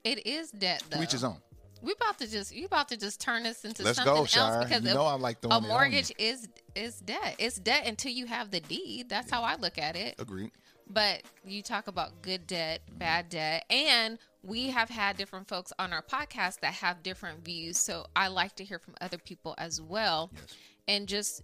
It 0.03 0.25
is 0.27 0.51
debt 0.51 0.83
though. 0.89 0.97
to 0.97 1.03
each 1.03 1.11
his 1.11 1.23
own. 1.23 1.37
We 1.81 1.91
about 1.93 2.17
to 2.19 2.27
just 2.31 2.55
you 2.55 2.65
about 2.65 2.89
to 2.89 2.97
just 2.97 3.21
turn 3.21 3.43
this 3.43 3.63
into 3.63 3.83
Let's 3.83 3.97
something 3.97 4.13
go, 4.13 4.19
else 4.21 4.63
because 4.65 4.83
You 4.83 4.91
a- 4.91 4.93
know 4.95 5.05
I 5.05 5.13
like 5.13 5.41
throwing 5.41 5.63
a 5.63 5.67
mortgage 5.67 6.11
is 6.17 6.47
is 6.75 6.99
debt. 6.99 7.35
It's 7.37 7.57
debt 7.59 7.85
until 7.85 8.11
you 8.11 8.25
have 8.25 8.49
the 8.51 8.59
deed. 8.61 9.09
That's 9.09 9.29
how 9.29 9.43
I 9.43 9.55
look 9.57 9.77
at 9.77 9.95
it. 9.95 10.15
Agreed. 10.19 10.51
But 10.89 11.21
you 11.45 11.61
talk 11.61 11.87
about 11.87 12.21
good 12.21 12.47
debt, 12.47 12.79
bad 12.97 13.29
debt, 13.29 13.65
and 13.69 14.17
we 14.41 14.69
have 14.69 14.89
had 14.89 15.17
different 15.17 15.47
folks 15.49 15.73
on 15.77 15.91
our 15.93 16.01
podcast 16.01 16.61
that 16.61 16.73
have 16.75 17.03
different 17.03 17.43
views. 17.43 17.77
So 17.77 18.05
I 18.15 18.29
like 18.29 18.55
to 18.55 18.63
hear 18.63 18.79
from 18.79 18.95
other 19.01 19.17
people 19.17 19.53
as 19.57 19.81
well, 19.81 20.31
Yes. 20.33 20.55
and 20.87 21.07
just 21.07 21.43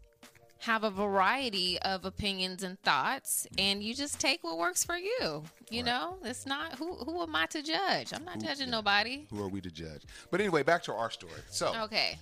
have 0.64 0.84
a 0.86 0.90
variety 0.90 1.78
of 1.82 2.06
opinions 2.06 2.64
and 2.64 2.80
thoughts. 2.84 3.46
And 3.58 3.84
you 3.84 3.94
just 3.94 4.20
take 4.20 4.44
what 4.44 4.58
works 4.58 4.84
for 4.84 4.98
you. 4.98 5.44
You 5.70 5.80
Right. 5.82 5.86
know, 5.86 6.18
it's 6.24 6.46
not 6.46 6.76
who 6.76 6.96
who 6.96 7.22
am 7.22 7.36
I 7.36 7.46
to 7.48 7.62
judge? 7.62 8.14
I'm 8.14 8.24
not 8.24 8.36
Who- 8.36 8.48
judging 8.48 8.68
yeah. 8.68 8.72
nobody. 8.72 9.28
Who 9.30 9.42
are 9.44 9.50
we 9.50 9.60
to 9.62 9.70
judge? 9.72 10.04
But 10.32 10.40
anyway, 10.40 10.64
back 10.64 10.84
to 10.84 10.94
our 10.94 11.12
story. 11.12 11.42
So 11.50 11.76
Okay. 11.84 12.18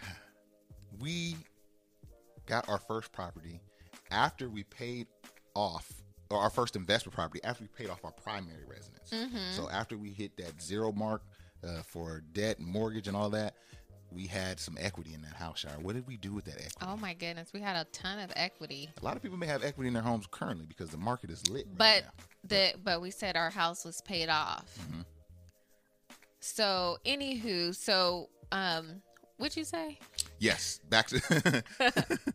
we 0.98 1.36
got 2.46 2.68
our 2.68 2.78
first 2.78 3.12
property 3.12 3.60
after 4.10 4.48
we 4.48 4.64
paid 4.64 5.06
off 5.54 5.92
or 6.30 6.40
our 6.40 6.50
first 6.50 6.76
investment 6.76 7.14
property 7.14 7.42
after 7.44 7.64
we 7.64 7.68
paid 7.68 7.88
off 7.90 8.04
our 8.04 8.12
primary 8.12 8.64
residence. 8.66 9.10
Mm-hmm. 9.10 9.52
So 9.52 9.70
after 9.70 9.96
we 9.96 10.10
hit 10.10 10.36
that 10.38 10.60
zero 10.60 10.92
mark 10.92 11.22
uh, 11.64 11.82
for 11.82 12.22
debt 12.32 12.58
and 12.58 12.66
mortgage 12.66 13.08
and 13.08 13.16
all 13.16 13.30
that, 13.30 13.54
we 14.10 14.26
had 14.26 14.58
some 14.58 14.76
equity 14.80 15.12
in 15.14 15.22
that 15.22 15.34
house. 15.34 15.58
Shire. 15.60 15.76
What 15.80 15.94
did 15.94 16.06
we 16.06 16.16
do 16.16 16.32
with 16.32 16.44
that 16.46 16.54
equity? 16.56 16.76
Oh 16.82 16.96
my 16.96 17.14
goodness, 17.14 17.52
we 17.52 17.60
had 17.60 17.76
a 17.76 17.84
ton 17.92 18.18
of 18.18 18.32
equity. 18.36 18.88
A 19.00 19.04
lot 19.04 19.16
of 19.16 19.22
people 19.22 19.36
may 19.38 19.46
have 19.46 19.62
equity 19.62 19.88
in 19.88 19.94
their 19.94 20.02
homes 20.02 20.26
currently 20.30 20.66
because 20.66 20.90
the 20.90 20.96
market 20.96 21.30
is 21.30 21.48
lit. 21.48 21.66
right 21.66 21.76
But 21.78 22.02
now. 22.04 22.10
the 22.44 22.72
but 22.82 23.00
we 23.00 23.10
said 23.10 23.36
our 23.36 23.50
house 23.50 23.84
was 23.84 24.00
paid 24.02 24.28
off. 24.28 24.64
Mm-hmm. 24.80 25.00
So 26.40 26.98
anywho, 27.04 27.74
so 27.74 28.28
um 28.52 29.02
what'd 29.36 29.56
you 29.56 29.64
say? 29.64 29.98
Yes, 30.38 30.80
back 30.88 31.08
to 31.08 31.64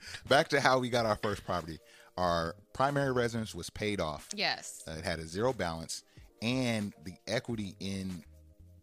back 0.27 0.49
to 0.49 0.59
how 0.61 0.79
we 0.79 0.89
got 0.89 1.05
our 1.05 1.15
first 1.15 1.45
property. 1.45 1.79
Our 2.17 2.55
primary 2.73 3.11
residence 3.11 3.55
was 3.55 3.69
paid 3.69 3.99
off. 3.99 4.27
Yes. 4.35 4.83
Uh, 4.87 4.91
it 4.91 5.03
had 5.03 5.19
a 5.19 5.25
zero 5.25 5.51
balance, 5.53 6.03
and 6.41 6.93
the 7.05 7.13
equity 7.27 7.75
in 7.79 8.23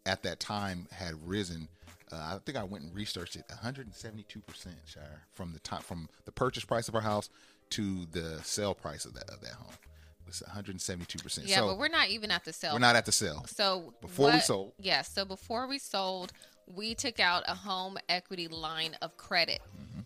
at 0.06 0.23
that 0.25 0.40
time 0.40 0.88
had 0.90 1.14
risen. 1.28 1.68
Uh, 2.12 2.17
I 2.17 2.38
think 2.45 2.59
I 2.59 2.64
went 2.64 2.85
and 2.85 2.95
researched 2.95 3.37
it. 3.37 3.45
172 3.49 4.40
percent, 4.40 4.76
Shire, 4.87 5.23
from 5.33 5.52
the 5.52 5.61
time 5.61 5.83
from 5.83 6.09
the 6.25 6.33
purchase 6.33 6.64
price 6.64 6.88
of 6.88 6.95
our 6.95 7.00
house 7.00 7.29
to 7.71 8.07
the 8.12 8.40
sale 8.43 8.75
price 8.75 9.05
of 9.05 9.14
that 9.14 9.31
of 9.31 9.40
that 9.43 9.52
home. 9.52 9.73
It 9.73 10.26
was 10.26 10.43
172 10.47 11.19
percent. 11.23 11.47
Yeah, 11.47 11.57
so 11.57 11.69
but 11.69 11.79
we're 11.79 11.88
not 11.88 12.09
even 12.09 12.31
at 12.31 12.45
the 12.45 12.52
sale. 12.52 12.73
we're 12.73 12.79
not 12.81 12.97
at 12.97 13.07
the 13.07 13.12
sale. 13.12 13.45
So 13.47 13.95
Before 14.00 14.31
we 14.33 14.40
sold. 14.40 14.73
Yes. 14.79 15.11
so 15.12 15.25
before 15.25 15.67
we 15.69 15.79
sold, 15.79 16.33
we 16.67 16.95
took 16.95 17.21
out 17.21 17.43
a 17.49 17.55
home 17.55 17.99
equity 18.09 18.49
line 18.49 18.97
of 19.02 19.17
credit. 19.17 19.61
Mm-hmm. 19.76 20.00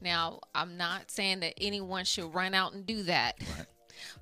Now, 0.00 0.40
I'm 0.54 0.76
not 0.76 1.10
saying 1.10 1.40
that 1.40 1.54
anyone 1.58 2.04
should 2.04 2.34
run 2.34 2.52
out 2.54 2.74
and 2.74 2.84
do 2.86 3.02
that. 3.04 3.36
Right. 3.56 3.66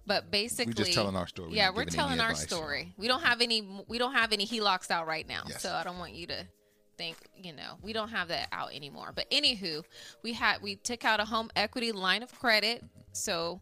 But 0.07 0.31
basically, 0.31 0.73
we're 0.77 0.85
just 0.85 0.93
telling 0.95 1.17
our 1.17 1.27
story. 1.27 1.49
We're 1.51 1.57
yeah, 1.57 1.71
we're 1.71 1.85
telling 1.85 2.21
our 2.21 2.31
advice. 2.31 2.47
story. 2.47 2.95
We 2.97 3.09
don't 3.09 3.23
have 3.23 3.41
any. 3.41 3.85
We 3.89 3.99
don't 3.99 4.13
have 4.15 4.33
any 4.33 4.47
HELOCs 4.47 4.91
out 4.91 5.07
right 5.09 5.27
now, 5.27 5.43
Yes. 5.49 5.63
so 5.63 5.73
I 5.73 5.83
don't 5.83 5.99
want 5.99 6.13
you 6.15 6.29
to 6.29 6.47
think 6.97 7.17
you 7.37 7.53
know 7.53 7.79
we 7.83 7.93
don't 7.93 8.11
have 8.11 8.29
that 8.29 8.49
out 8.53 8.75
anymore. 8.75 9.13
But 9.15 9.31
anywho, 9.31 9.85
we 10.23 10.33
had 10.33 10.63
we 10.63 10.77
took 10.77 11.05
out 11.05 11.21
a 11.21 11.25
home 11.25 11.51
equity 11.57 11.93
line 11.93 12.23
of 12.23 12.33
credit, 12.39 12.85
so 13.13 13.61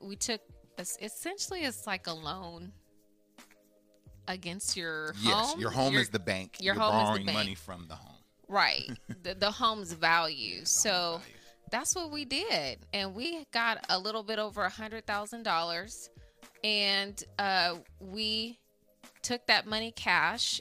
we 0.00 0.16
took 0.16 0.40
essentially 0.78 1.60
it's 1.60 1.86
like 1.86 2.06
a 2.06 2.12
loan 2.12 2.72
against 4.28 4.76
your 4.76 5.14
yes, 5.22 5.50
home. 5.52 5.60
your 5.60 5.70
home 5.70 5.94
is 5.96 6.08
the 6.10 6.18
bank. 6.18 6.56
your 6.60 6.74
You're 6.74 6.82
home 6.82 6.94
is 6.94 7.00
the 7.00 7.04
borrowing 7.04 7.26
bank. 7.26 7.38
money 7.38 7.54
from 7.54 7.86
the 7.88 7.94
home. 7.96 8.16
right 8.48 8.88
the, 9.22 9.34
the 9.34 9.50
home's 9.50 9.92
value. 9.92 10.64
so 10.64 10.90
value. 11.20 11.24
that's 11.70 11.94
what 11.96 12.10
we 12.10 12.24
did, 12.24 12.78
and 12.92 13.14
we 13.14 13.44
got 13.52 13.84
a 13.88 13.98
little 13.98 14.22
bit 14.22 14.38
over 14.38 14.62
a 14.64 14.70
hundred 14.70 15.06
thousand 15.06 15.42
dollars, 15.44 16.10
and 16.62 17.24
uh, 17.38 17.76
we 18.00 18.58
took 19.22 19.46
that 19.46 19.66
money 19.66 19.92
cash. 19.92 20.60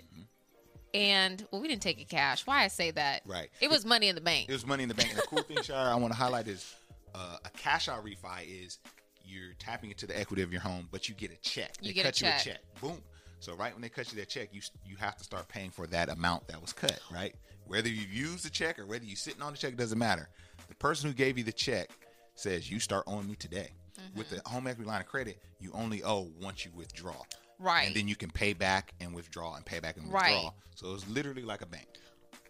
And 0.98 1.46
well, 1.51 1.62
we 1.62 1.68
didn't 1.68 1.84
take 1.84 2.01
it 2.01 2.10
cash. 2.10 2.46
Why 2.48 2.63
I 2.63 2.68
say 2.70 2.89
that? 2.92 3.22
Right. 3.25 3.50
It 3.62 3.70
was 3.70 3.86
money 3.86 4.08
in 4.08 4.16
the 4.16 4.22
bank. 4.22 4.50
It 4.50 4.54
was 4.54 4.66
money 4.66 4.82
in 4.84 4.89
the 4.89 4.96
bank. 4.96 5.10
And 5.10 5.18
the 5.20 5.24
cool 5.27 5.44
thing, 5.44 5.62
Shire, 5.62 5.92
I 5.92 5.96
want 5.96 6.12
to 6.12 6.18
highlight 6.18 6.48
is 6.48 6.74
uh, 7.13 7.38
a 7.46 7.50
cash 7.51 7.88
out 7.88 8.04
refi 8.04 8.66
is 8.66 8.80
you're 9.24 9.54
tapping 9.60 9.92
into 9.92 10.08
the 10.08 10.18
equity 10.20 10.42
of 10.42 10.51
your 10.51 10.62
home, 10.62 10.88
but 10.92 11.08
you 11.08 11.13
get 11.13 11.32
a 11.32 11.36
check. 11.42 11.72
You 11.82 11.89
they 11.89 11.94
get 11.94 12.06
a 12.08 12.12
check. 12.12 12.46
you 12.46 12.51
a 12.51 12.56
check. 12.56 12.63
Boom. 12.82 12.98
So 13.39 13.54
right 13.56 13.74
when 13.74 13.82
they 13.84 13.89
cut 13.89 14.12
you 14.12 14.18
that 14.20 14.30
check, 14.30 14.50
you 14.51 14.62
you 14.86 14.96
have 14.98 15.16
to 15.18 15.24
start 15.24 15.48
paying 15.48 15.70
for 15.70 15.86
that 15.88 16.10
amount 16.10 16.48
that 16.48 16.60
was 16.60 16.74
cut. 16.74 17.00
Right. 17.13 17.36
Whether 17.68 17.89
you 17.89 18.06
use 18.12 18.42
the 18.44 18.50
check 18.50 18.80
or 18.80 18.86
whether 18.88 19.06
you're 19.06 19.16
sitting 19.16 19.42
on 19.44 19.51
the 19.51 19.58
check 19.60 19.75
doesn't 19.77 20.00
matter. 20.00 20.30
The 20.70 20.75
person 20.75 21.10
who 21.10 21.13
gave 21.16 21.38
you 21.38 21.44
the 21.44 21.51
check 21.51 21.89
says 22.36 22.72
you 22.72 22.80
start 22.80 23.04
owing 23.08 23.27
me 23.27 23.36
today. 23.36 23.70
With 24.16 24.27
Mm-hmm. 24.27 24.36
the 24.44 24.50
home 24.50 24.68
equity 24.68 24.88
line 24.88 25.01
of 25.01 25.08
credit, 25.08 25.39
you 25.60 25.72
only 25.74 26.04
owe 26.04 26.30
once 26.42 26.63
you 26.66 26.72
withdraw. 26.75 27.16
Right. 27.60 27.88
And 27.88 27.96
then 27.96 28.08
you 28.08 28.16
can 28.16 28.30
pay 28.30 28.54
back 28.54 28.94
and 29.00 29.14
withdraw 29.14 29.56
and 29.56 29.66
pay 29.66 29.80
back 29.80 29.98
and 29.98 30.06
withdraw. 30.06 30.22
Right. 30.22 30.50
So 30.76 30.94
it's 30.94 31.08
literally 31.10 31.44
like 31.44 31.62
a 31.62 31.66
bank. 31.66 31.88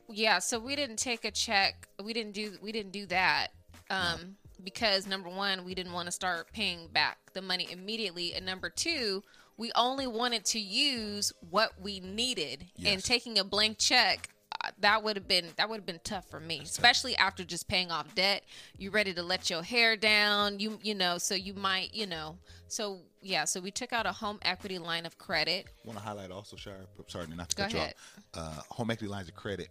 Yeah, 0.09 0.39
so 0.39 0.59
we 0.59 0.75
didn't 0.75 0.97
take 0.97 1.25
a 1.25 1.31
check. 1.31 1.87
We 2.03 2.13
didn't 2.13 2.33
do 2.33 2.53
we 2.61 2.71
didn't 2.71 2.91
do 2.91 3.05
that. 3.07 3.47
Um 3.89 4.37
because 4.63 5.05
number 5.05 5.29
1, 5.29 5.63
we 5.65 5.75
didn't 5.75 5.93
want 5.93 6.07
to 6.07 6.11
start 6.11 6.51
paying 6.51 6.87
back 6.87 7.19
the 7.33 7.41
money 7.41 7.67
immediately 7.71 8.33
and 8.33 8.45
number 8.45 8.69
2, 8.69 9.21
we 9.55 9.71
only 9.75 10.07
wanted 10.07 10.45
to 10.45 10.59
use 10.59 11.31
what 11.49 11.71
we 11.81 11.99
needed. 11.99 12.65
And 12.83 13.03
taking 13.03 13.37
a 13.37 13.43
blank 13.43 13.77
check 13.77 14.29
that 14.79 15.03
would 15.03 15.15
have 15.15 15.27
been 15.27 15.45
that 15.57 15.69
would 15.69 15.77
have 15.77 15.85
been 15.85 15.99
tough 16.03 16.29
for 16.29 16.39
me, 16.39 16.61
especially 16.63 17.15
after 17.15 17.43
just 17.43 17.67
paying 17.67 17.91
off 17.91 18.13
debt. 18.15 18.43
You 18.77 18.91
ready 18.91 19.13
to 19.13 19.23
let 19.23 19.49
your 19.49 19.63
hair 19.63 19.95
down, 19.95 20.59
you 20.59 20.79
you 20.81 20.95
know, 20.95 21.17
so 21.17 21.35
you 21.35 21.53
might, 21.53 21.93
you 21.93 22.07
know. 22.07 22.37
So 22.67 22.99
yeah, 23.21 23.45
so 23.45 23.59
we 23.61 23.71
took 23.71 23.93
out 23.93 24.05
a 24.05 24.11
home 24.11 24.39
equity 24.41 24.77
line 24.79 25.05
of 25.05 25.17
credit. 25.17 25.67
want 25.85 25.97
to 25.97 26.03
highlight 26.03 26.31
also, 26.31 26.55
Shire. 26.55 26.85
Sorry, 27.07 27.27
not 27.35 27.49
to 27.49 27.55
Go 27.55 27.63
cut 27.63 27.73
you 27.73 27.79
ahead. 27.79 27.93
off. 28.35 28.59
Uh, 28.59 28.61
home 28.73 28.91
equity 28.91 29.09
lines 29.11 29.27
of 29.29 29.35
credit 29.35 29.69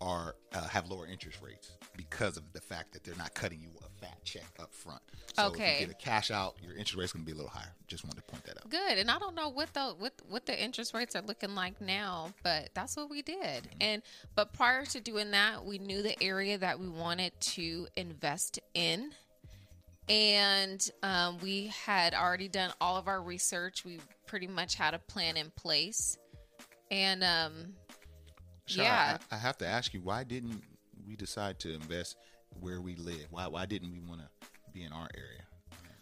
are 0.00 0.34
uh, 0.54 0.66
have 0.68 0.88
lower 0.90 1.06
interest 1.06 1.38
rates 1.42 1.72
because 1.96 2.36
of 2.36 2.52
the 2.52 2.60
fact 2.60 2.92
that 2.92 3.02
they're 3.04 3.16
not 3.16 3.34
cutting 3.34 3.60
you 3.60 3.68
a 3.80 4.04
fat 4.04 4.22
check 4.24 4.44
up 4.60 4.72
front. 4.74 5.00
So 5.34 5.46
if 5.46 5.54
Okay. 5.54 5.80
you 5.80 5.86
get 5.86 5.94
a 5.94 5.98
cash 5.98 6.30
out, 6.30 6.56
your 6.62 6.72
interest 6.72 6.96
rate's 6.96 7.12
going 7.12 7.24
to 7.24 7.26
be 7.26 7.32
a 7.32 7.34
little 7.34 7.50
higher. 7.50 7.72
Just 7.88 8.04
wanted 8.04 8.16
to 8.18 8.22
point 8.24 8.44
that 8.44 8.58
out. 8.58 8.68
Good, 8.68 8.98
and 8.98 9.10
I 9.10 9.18
don't 9.18 9.34
know 9.34 9.48
what 9.48 9.72
the 9.72 9.94
what 9.98 10.12
what 10.28 10.44
the 10.46 10.62
interest 10.62 10.92
rates 10.94 11.16
are 11.16 11.22
looking 11.22 11.54
like 11.54 11.80
now, 11.80 12.32
but 12.42 12.70
that's 12.74 12.96
what 12.96 13.08
we 13.08 13.22
did. 13.22 13.68
And 13.80 14.02
but 14.34 14.52
prior 14.52 14.84
to 14.86 15.00
doing 15.00 15.30
that, 15.30 15.64
we 15.64 15.78
knew 15.78 16.02
the 16.02 16.22
area 16.22 16.58
that 16.58 16.78
we 16.78 16.88
wanted 16.88 17.32
to 17.40 17.86
invest 17.96 18.58
in, 18.74 19.12
and 20.08 20.90
um, 21.02 21.38
we 21.42 21.68
had 21.68 22.14
already 22.14 22.48
done 22.48 22.72
all 22.80 22.96
of 22.96 23.08
our 23.08 23.22
research. 23.22 23.84
We 23.84 23.98
pretty 24.26 24.46
much 24.46 24.74
had 24.74 24.94
a 24.94 24.98
plan 24.98 25.36
in 25.36 25.50
place, 25.56 26.18
and 26.90 27.24
um, 27.24 27.74
Yeah, 28.68 29.18
I, 29.30 29.36
I 29.36 29.38
have 29.38 29.58
to 29.58 29.66
ask 29.66 29.94
you, 29.94 30.00
why 30.00 30.24
didn't 30.24 30.62
we 31.06 31.16
decide 31.16 31.58
to 31.60 31.72
invest 31.74 32.16
where 32.60 32.80
we 32.80 32.96
live? 32.96 33.26
Why 33.30 33.46
why 33.46 33.66
didn't 33.66 33.92
we 33.92 34.00
want 34.00 34.20
to 34.20 34.28
be 34.72 34.82
in 34.84 34.92
our 34.92 35.08
area? 35.14 35.42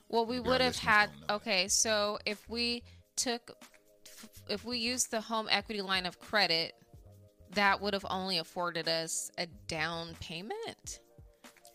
Well, 0.09 0.27
we 0.27 0.41
would 0.41 0.61
have 0.61 0.77
had 0.77 1.11
don't 1.11 1.27
that. 1.29 1.35
okay. 1.35 1.69
So 1.69 2.19
if 2.25 2.49
we 2.49 2.83
took, 3.17 3.57
if 4.49 4.65
we 4.65 4.79
used 4.79 5.11
the 5.11 5.21
home 5.21 5.49
equity 5.51 5.83
line 5.83 6.07
of 6.07 6.21
credit, 6.21 6.75
that 7.55 7.81
would 7.81 7.95
have 7.95 8.07
only 8.09 8.39
afforded 8.39 8.89
us 8.89 9.31
a 9.39 9.47
down 9.69 10.15
payment, 10.21 11.01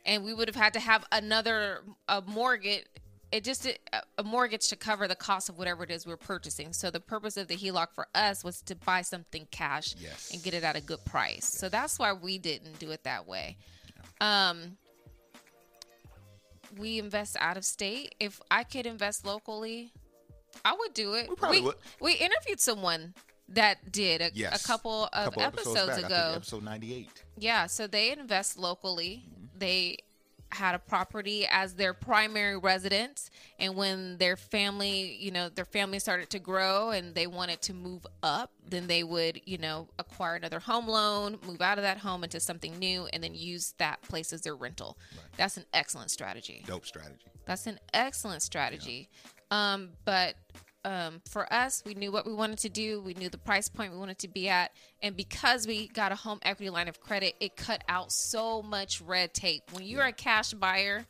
and 0.06 0.24
we 0.24 0.34
would 0.34 0.48
have 0.48 0.56
had 0.56 0.74
to 0.74 0.80
have 0.80 1.06
another 1.12 1.82
a 2.08 2.22
mortgage. 2.22 2.86
It 3.32 3.44
just 3.44 3.66
a, 3.68 3.76
a 4.18 4.24
mortgage 4.24 4.70
to 4.70 4.76
cover 4.76 5.08
the 5.08 5.16
cost 5.16 5.50
of 5.50 5.58
whatever 5.58 5.84
it 5.84 5.92
is 5.92 6.06
we're 6.08 6.18
purchasing. 6.18 6.74
So 6.74 6.90
the 6.90 7.00
purpose 7.00 7.38
of 7.38 7.48
the 7.48 7.56
HELOC 7.56 7.88
for 7.94 8.08
us 8.16 8.44
was 8.44 8.62
to 8.64 8.76
buy 8.76 9.04
something 9.04 9.48
cash 9.52 9.94
Yes. 10.00 10.32
and 10.34 10.42
get 10.42 10.56
it 10.56 10.64
at 10.64 10.76
a 10.76 10.82
good 10.82 11.04
price. 11.06 11.46
So 11.46 11.70
that's 11.70 12.00
why 12.00 12.14
we 12.14 12.40
didn't 12.40 12.80
do 12.80 12.90
it 12.92 13.04
that 13.04 13.28
way. 13.28 13.58
Um, 14.20 14.78
we 16.78 17.00
invest 17.00 17.36
out 17.40 17.58
of 17.58 17.66
state. 17.66 18.16
If 18.20 18.40
I 18.52 18.64
could 18.64 18.86
invest 18.86 19.26
locally, 19.26 19.92
I 20.66 20.76
would 20.78 20.94
do 20.94 21.14
it. 21.14 21.30
We 21.30 21.36
probably 21.36 21.60
we, 21.62 21.66
would. 21.68 21.76
we 22.02 22.14
interviewed 22.14 22.60
someone 22.60 23.14
that 23.50 23.92
did 23.92 24.22
a, 24.22 24.30
Yes. 24.34 24.64
a 24.64 24.68
couple 24.68 25.06
of 25.14 25.26
couple 25.26 25.42
episodes, 25.42 25.96
think 25.96 26.06
ago. 26.08 26.34
episode 26.36 26.64
ninety 26.64 26.94
eight. 26.94 27.24
Yeah, 27.38 27.66
so 27.68 27.88
they 27.88 28.12
invest 28.12 28.58
locally. 28.60 29.26
They 29.58 29.98
had 30.52 30.76
a 30.76 30.80
property 30.80 31.46
as 31.50 31.76
their 31.76 31.94
primary 31.94 32.58
residence 32.58 33.30
and 33.60 33.76
when 33.76 34.18
their 34.18 34.36
family, 34.36 35.16
you 35.20 35.32
know, 35.32 35.50
their 35.50 35.66
family 35.66 36.00
started 36.00 36.30
to 36.32 36.40
grow 36.40 36.90
and 36.90 37.14
they 37.14 37.28
wanted 37.28 37.62
to 37.62 37.74
move 37.74 38.06
up, 38.24 38.52
then 38.68 38.88
they 38.88 39.04
would, 39.04 39.42
you 39.46 39.58
know, 39.58 39.88
acquire 40.00 40.36
another 40.36 40.60
home 40.60 40.88
loan, 40.88 41.38
move 41.46 41.62
out 41.62 41.78
of 41.78 41.84
that 41.84 41.98
home 41.98 42.24
into 42.24 42.40
something 42.40 42.78
new 42.80 43.08
and 43.14 43.24
then 43.24 43.36
use 43.36 43.74
that 43.78 44.02
place 44.02 44.34
as 44.34 44.42
their 44.42 44.56
rental. 44.56 44.98
That's 45.38 45.58
an 45.58 45.66
excellent 45.74 46.12
strategy. 46.12 46.64
Dope 46.66 46.86
strategy. 46.86 47.26
That's 47.46 47.68
an 47.68 47.80
excellent 47.94 48.42
strategy. 48.42 49.10
Um, 49.52 49.90
but 50.06 50.36
um, 50.86 51.22
for 51.30 51.52
us, 51.52 51.84
we 51.86 51.94
knew 51.94 52.12
what 52.12 52.26
we 52.26 52.34
wanted 52.34 52.60
to 52.60 52.70
do. 52.70 53.02
We 53.02 53.14
knew 53.14 53.30
the 53.30 53.38
price 53.38 53.68
point 53.68 53.92
we 53.92 54.00
wanted 54.00 54.20
to 54.20 54.28
be 54.28 54.48
at. 54.50 54.72
And 55.02 55.16
because 55.16 55.68
we 55.68 55.88
got 55.90 56.12
a 56.12 56.16
home 56.16 56.40
equity 56.42 56.70
line 56.70 56.88
of 56.88 57.02
credit, 57.02 57.36
it 57.40 57.56
cut 57.58 57.84
out 57.90 58.12
so 58.12 58.62
much 58.62 59.02
red 59.02 59.34
tape. 59.34 59.64
When 59.72 59.84
you're 59.84 60.06
a 60.06 60.14
cash 60.14 60.54
buyer, 60.54 61.06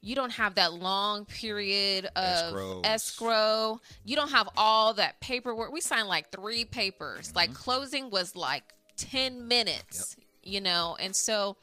you 0.00 0.14
don't 0.14 0.32
have 0.32 0.56
that 0.56 0.74
long 0.74 1.24
period 1.24 2.06
of 2.16 2.54
Escrows. 2.54 2.86
escrow. 2.86 3.80
You 4.04 4.16
don't 4.16 4.30
have 4.30 4.48
all 4.56 4.94
that 4.94 5.20
paperwork. 5.20 5.72
We 5.72 5.80
signed 5.80 6.08
like 6.08 6.30
three 6.30 6.64
papers. 6.64 7.32
Like 7.34 7.54
closing 7.54 8.10
was 8.10 8.34
like 8.34 8.64
10 8.96 9.48
minutes, 9.48 10.16
you 10.42 10.60
know? 10.60 10.96
And 11.00 11.14
so 11.14 11.56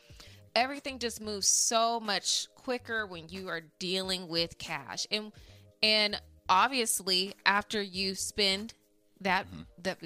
everything 0.56 1.00
just 1.00 1.22
moves 1.22 1.48
so 1.48 2.00
much 2.00 2.48
quicker 2.56 3.06
when 3.06 3.30
you 3.30 3.50
are 3.50 3.62
dealing 3.80 4.28
with 4.28 4.58
cash. 4.58 5.06
And 5.12 5.32
and 5.84 6.20
obviously 6.52 7.34
after 7.46 7.82
you 7.82 8.14
spend 8.14 8.74
that 9.22 9.48
that 9.82 9.98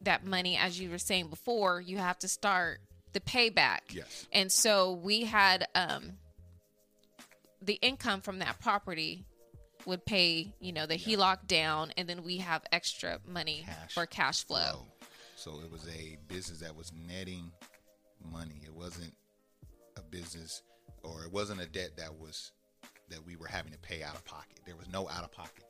that 0.00 0.24
money 0.24 0.56
as 0.56 0.80
you 0.80 0.90
were 0.90 0.98
saying 0.98 1.28
before, 1.28 1.80
you 1.80 1.98
have 1.98 2.18
to 2.20 2.28
start 2.28 2.80
the 3.12 3.20
payback. 3.20 3.80
Yes. 3.90 4.26
And 4.32 4.50
so 4.50 4.92
we 4.94 5.24
had 5.24 5.68
um 5.74 6.12
the 7.62 7.74
income 7.74 8.22
from 8.22 8.38
that 8.38 8.58
property 8.60 9.26
would 9.86 10.04
pay, 10.04 10.52
you 10.60 10.72
know, 10.72 10.86
the 10.86 10.96
HELOC 10.96 11.46
down 11.46 11.92
and 11.96 12.08
then 12.08 12.22
we 12.22 12.38
have 12.38 12.62
extra 12.72 13.18
money 13.26 13.64
Cash 13.66 13.94
for 13.94 14.06
cash 14.06 14.44
flow. 14.44 14.58
flow. 14.58 14.86
So 15.36 15.60
it 15.64 15.70
was 15.70 15.86
a 15.88 16.18
business 16.28 16.60
that 16.60 16.74
was 16.76 16.92
netting 17.08 17.50
money. 18.32 18.62
It 18.64 18.74
wasn't 18.74 19.14
a 19.96 20.02
business 20.02 20.62
or 21.02 21.24
it 21.24 21.32
wasn't 21.32 21.60
a 21.60 21.66
debt 21.66 21.96
that 21.96 22.14
was 22.14 22.52
that 23.08 23.24
we 23.26 23.36
were 23.36 23.46
having 23.46 23.72
to 23.72 23.78
pay 23.78 24.02
out 24.02 24.14
of 24.14 24.24
pocket. 24.24 24.60
There 24.66 24.76
was 24.76 24.88
no 24.88 25.08
out 25.08 25.24
of 25.24 25.32
pocket 25.32 25.64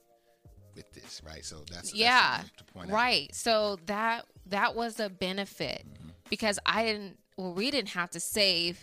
with 0.81 1.03
this, 1.03 1.21
right? 1.25 1.45
So 1.45 1.57
that's 1.71 1.91
that's 1.91 1.95
yeah 1.95 2.43
to 2.57 2.65
point 2.65 2.91
out. 2.91 2.95
right 2.95 3.35
so 3.35 3.79
that 3.87 4.25
that 4.47 4.75
was 4.75 4.99
a 5.01 5.09
benefit 5.11 5.85
Mm-hmm. 5.87 6.09
because 6.31 6.59
i 6.67 6.85
didn't 6.85 7.19
well 7.37 7.53
we 7.55 7.71
didn't 7.71 7.91
have 7.91 8.11
to 8.11 8.21
save 8.21 8.79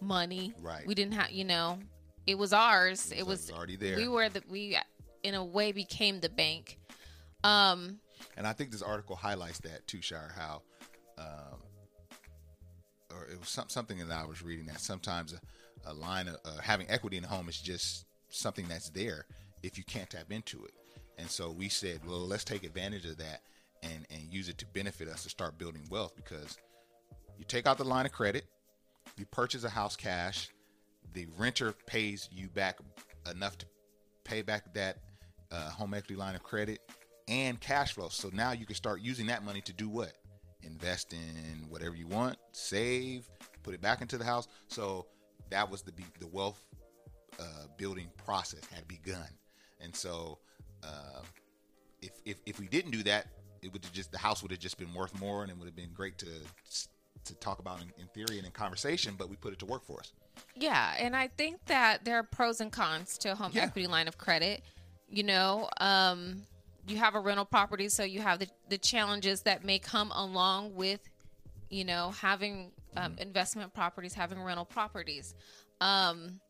money 0.00 0.52
Right. 0.60 0.86
we 0.86 0.94
didn't 0.94 1.14
have 1.14 1.30
you 1.30 1.44
know 1.44 1.78
it 2.26 2.36
was 2.38 2.52
ours 2.52 3.10
it 3.12 3.18
It 3.20 3.26
was, 3.26 3.46
was 3.48 3.56
already 3.56 3.76
there. 3.76 3.96
we 3.96 4.08
were 4.08 4.28
the 4.28 4.42
we 4.48 4.76
in 5.22 5.34
a 5.34 5.44
way 5.44 5.72
became 5.72 6.20
the 6.20 6.28
bank 6.28 6.78
um 7.44 7.98
And 8.36 8.46
I 8.46 8.52
think 8.52 8.70
this 8.70 8.82
article 8.82 9.16
highlights 9.16 9.58
that 9.60 9.86
too, 9.86 10.00
Shire, 10.02 10.32
how, 10.36 10.62
um, 11.18 11.58
or 13.10 13.24
it 13.32 13.38
was 13.40 13.48
some, 13.48 13.68
something 13.68 13.98
that 13.98 14.10
I 14.10 14.24
was 14.26 14.42
reading 14.42 14.66
that 14.66 14.80
sometimes 14.80 15.32
a, 15.34 15.40
a 15.90 15.94
line 15.94 16.28
of 16.28 16.36
uh, 16.44 16.60
having 16.62 16.86
equity 16.90 17.16
in 17.16 17.24
a 17.24 17.28
home 17.28 17.48
is 17.48 17.58
just 17.60 18.04
something 18.28 18.66
that's 18.68 18.90
there 18.90 19.26
if 19.62 19.76
you 19.78 19.84
can't 19.84 20.08
tap 20.10 20.30
into 20.30 20.64
it. 20.64 20.72
And 21.20 21.30
so 21.30 21.50
we 21.50 21.68
said, 21.68 22.00
well, 22.06 22.20
let's 22.20 22.44
take 22.44 22.64
advantage 22.64 23.04
of 23.04 23.18
that 23.18 23.42
and, 23.82 24.06
and 24.10 24.32
use 24.32 24.48
it 24.48 24.58
to 24.58 24.66
benefit 24.66 25.08
us 25.08 25.22
to 25.24 25.28
start 25.28 25.58
building 25.58 25.82
wealth 25.90 26.14
because 26.16 26.58
you 27.38 27.44
take 27.44 27.66
out 27.66 27.78
the 27.78 27.84
line 27.84 28.06
of 28.06 28.12
credit, 28.12 28.44
you 29.16 29.26
purchase 29.26 29.64
a 29.64 29.70
house 29.70 29.96
cash, 29.96 30.48
the 31.12 31.26
renter 31.36 31.72
pays 31.86 32.28
you 32.32 32.48
back 32.48 32.78
enough 33.30 33.58
to 33.58 33.66
pay 34.24 34.42
back 34.42 34.72
that 34.74 34.98
uh, 35.50 35.70
home 35.70 35.94
equity 35.94 36.16
line 36.16 36.34
of 36.34 36.42
credit 36.42 36.80
and 37.28 37.60
cash 37.60 37.92
flow. 37.92 38.08
So 38.08 38.30
now 38.32 38.52
you 38.52 38.66
can 38.66 38.76
start 38.76 39.00
using 39.00 39.26
that 39.26 39.44
money 39.44 39.60
to 39.62 39.72
do 39.72 39.88
what? 39.88 40.12
invest 40.62 41.12
in 41.12 41.68
whatever 41.68 41.94
you 41.94 42.06
want, 42.06 42.36
save, 42.52 43.28
put 43.62 43.74
it 43.74 43.80
back 43.80 44.00
into 44.02 44.18
the 44.18 44.24
house. 44.24 44.48
So 44.68 45.06
that 45.50 45.70
was 45.70 45.82
the 45.82 45.92
the 46.18 46.26
wealth 46.26 46.60
uh, 47.38 47.66
building 47.76 48.08
process 48.24 48.60
had 48.72 48.86
begun, 48.88 49.28
and 49.80 49.94
so 49.94 50.38
uh, 50.82 51.20
if, 52.02 52.10
if 52.24 52.36
if 52.46 52.58
we 52.58 52.66
didn't 52.66 52.90
do 52.92 53.02
that, 53.04 53.26
it 53.62 53.72
would 53.72 53.84
have 53.84 53.92
just 53.92 54.12
the 54.12 54.18
house 54.18 54.42
would 54.42 54.50
have 54.50 54.60
just 54.60 54.78
been 54.78 54.92
worth 54.94 55.18
more, 55.20 55.42
and 55.42 55.50
it 55.50 55.58
would 55.58 55.66
have 55.66 55.76
been 55.76 55.92
great 55.92 56.18
to 56.18 56.26
to 57.24 57.34
talk 57.34 57.58
about 57.58 57.80
in, 57.82 57.92
in 57.98 58.06
theory 58.08 58.38
and 58.38 58.46
in 58.46 58.52
conversation. 58.52 59.14
But 59.18 59.28
we 59.28 59.36
put 59.36 59.52
it 59.52 59.58
to 59.60 59.66
work 59.66 59.84
for 59.84 60.00
us. 60.00 60.12
Yeah, 60.54 60.94
and 60.98 61.14
I 61.14 61.28
think 61.28 61.64
that 61.66 62.04
there 62.04 62.16
are 62.16 62.22
pros 62.22 62.60
and 62.60 62.72
cons 62.72 63.18
to 63.18 63.32
a 63.32 63.34
home 63.34 63.52
Yeah. 63.54 63.64
equity 63.64 63.86
line 63.86 64.08
of 64.08 64.16
credit. 64.16 64.62
You 65.08 65.24
know, 65.24 65.68
um, 65.80 66.42
you 66.86 66.96
have 66.96 67.14
a 67.14 67.20
rental 67.20 67.44
property, 67.44 67.88
so 67.88 68.04
you 68.04 68.20
have 68.20 68.38
the, 68.38 68.48
the 68.68 68.78
challenges 68.78 69.42
that 69.42 69.64
may 69.64 69.78
come 69.78 70.12
along 70.12 70.74
with, 70.74 71.00
you 71.68 71.84
know, 71.84 72.12
having 72.12 72.70
um, 72.96 73.16
investment 73.18 73.74
properties, 73.74 74.14
having 74.14 74.40
rental 74.40 74.64
properties. 74.64 75.34
Um, 75.80 76.40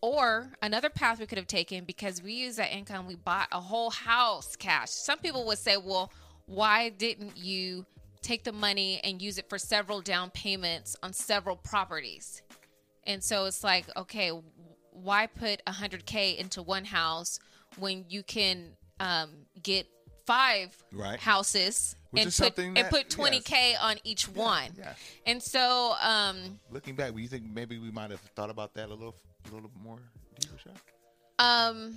or 0.00 0.52
another 0.62 0.88
path 0.90 1.18
we 1.20 1.26
could 1.26 1.38
have 1.38 1.46
taken 1.46 1.84
because 1.84 2.22
we 2.22 2.32
use 2.32 2.56
that 2.56 2.72
income, 2.72 3.06
we 3.06 3.14
bought 3.16 3.48
a 3.52 3.60
whole 3.60 3.90
house 3.90 4.56
cash. 4.56 4.90
Some 4.90 5.18
people 5.18 5.44
would 5.46 5.58
say, 5.58 5.76
well, 5.76 6.12
why 6.46 6.90
didn't 6.90 7.36
you 7.36 7.86
take 8.22 8.44
the 8.44 8.52
money 8.52 9.00
and 9.04 9.20
use 9.20 9.38
it 9.38 9.48
for 9.48 9.58
several 9.58 10.00
down 10.00 10.30
payments 10.30 10.96
on 11.02 11.12
several 11.12 11.56
properties? 11.56 12.42
And 13.06 13.22
so 13.22 13.44
it's 13.46 13.62
like, 13.64 13.84
okay, 13.96 14.30
why 14.92 15.26
put 15.26 15.64
100K 15.66 16.38
into 16.38 16.62
one 16.62 16.84
house 16.84 17.38
when 17.78 18.04
you 18.08 18.22
can 18.22 18.70
um, 19.00 19.30
get 19.62 19.86
five 20.26 20.74
Right. 20.92 21.18
houses 21.20 21.96
Which 22.12 22.22
and 22.22 22.26
put, 22.28 22.34
something 22.34 22.78
and 22.78 22.88
put 22.88 23.08
20K 23.10 23.74
on 23.80 23.96
each 24.04 24.28
one? 24.28 24.70
yeah. 24.78 24.94
And 25.26 25.42
so, 25.42 25.94
um, 26.00 26.60
Looking 26.70 26.94
back, 26.94 27.14
do 27.14 27.20
you 27.20 27.28
think 27.28 27.44
maybe 27.52 27.78
we 27.78 27.90
might 27.90 28.10
have 28.10 28.20
thought 28.36 28.50
about 28.50 28.72
that 28.74 28.88
a 28.88 28.94
little 28.94 29.16
a 29.50 29.54
little 29.54 29.68
bit 29.68 29.82
more 29.82 29.98
deeper, 30.38 30.54
Shaq? 30.56 30.76
Um, 31.38 31.96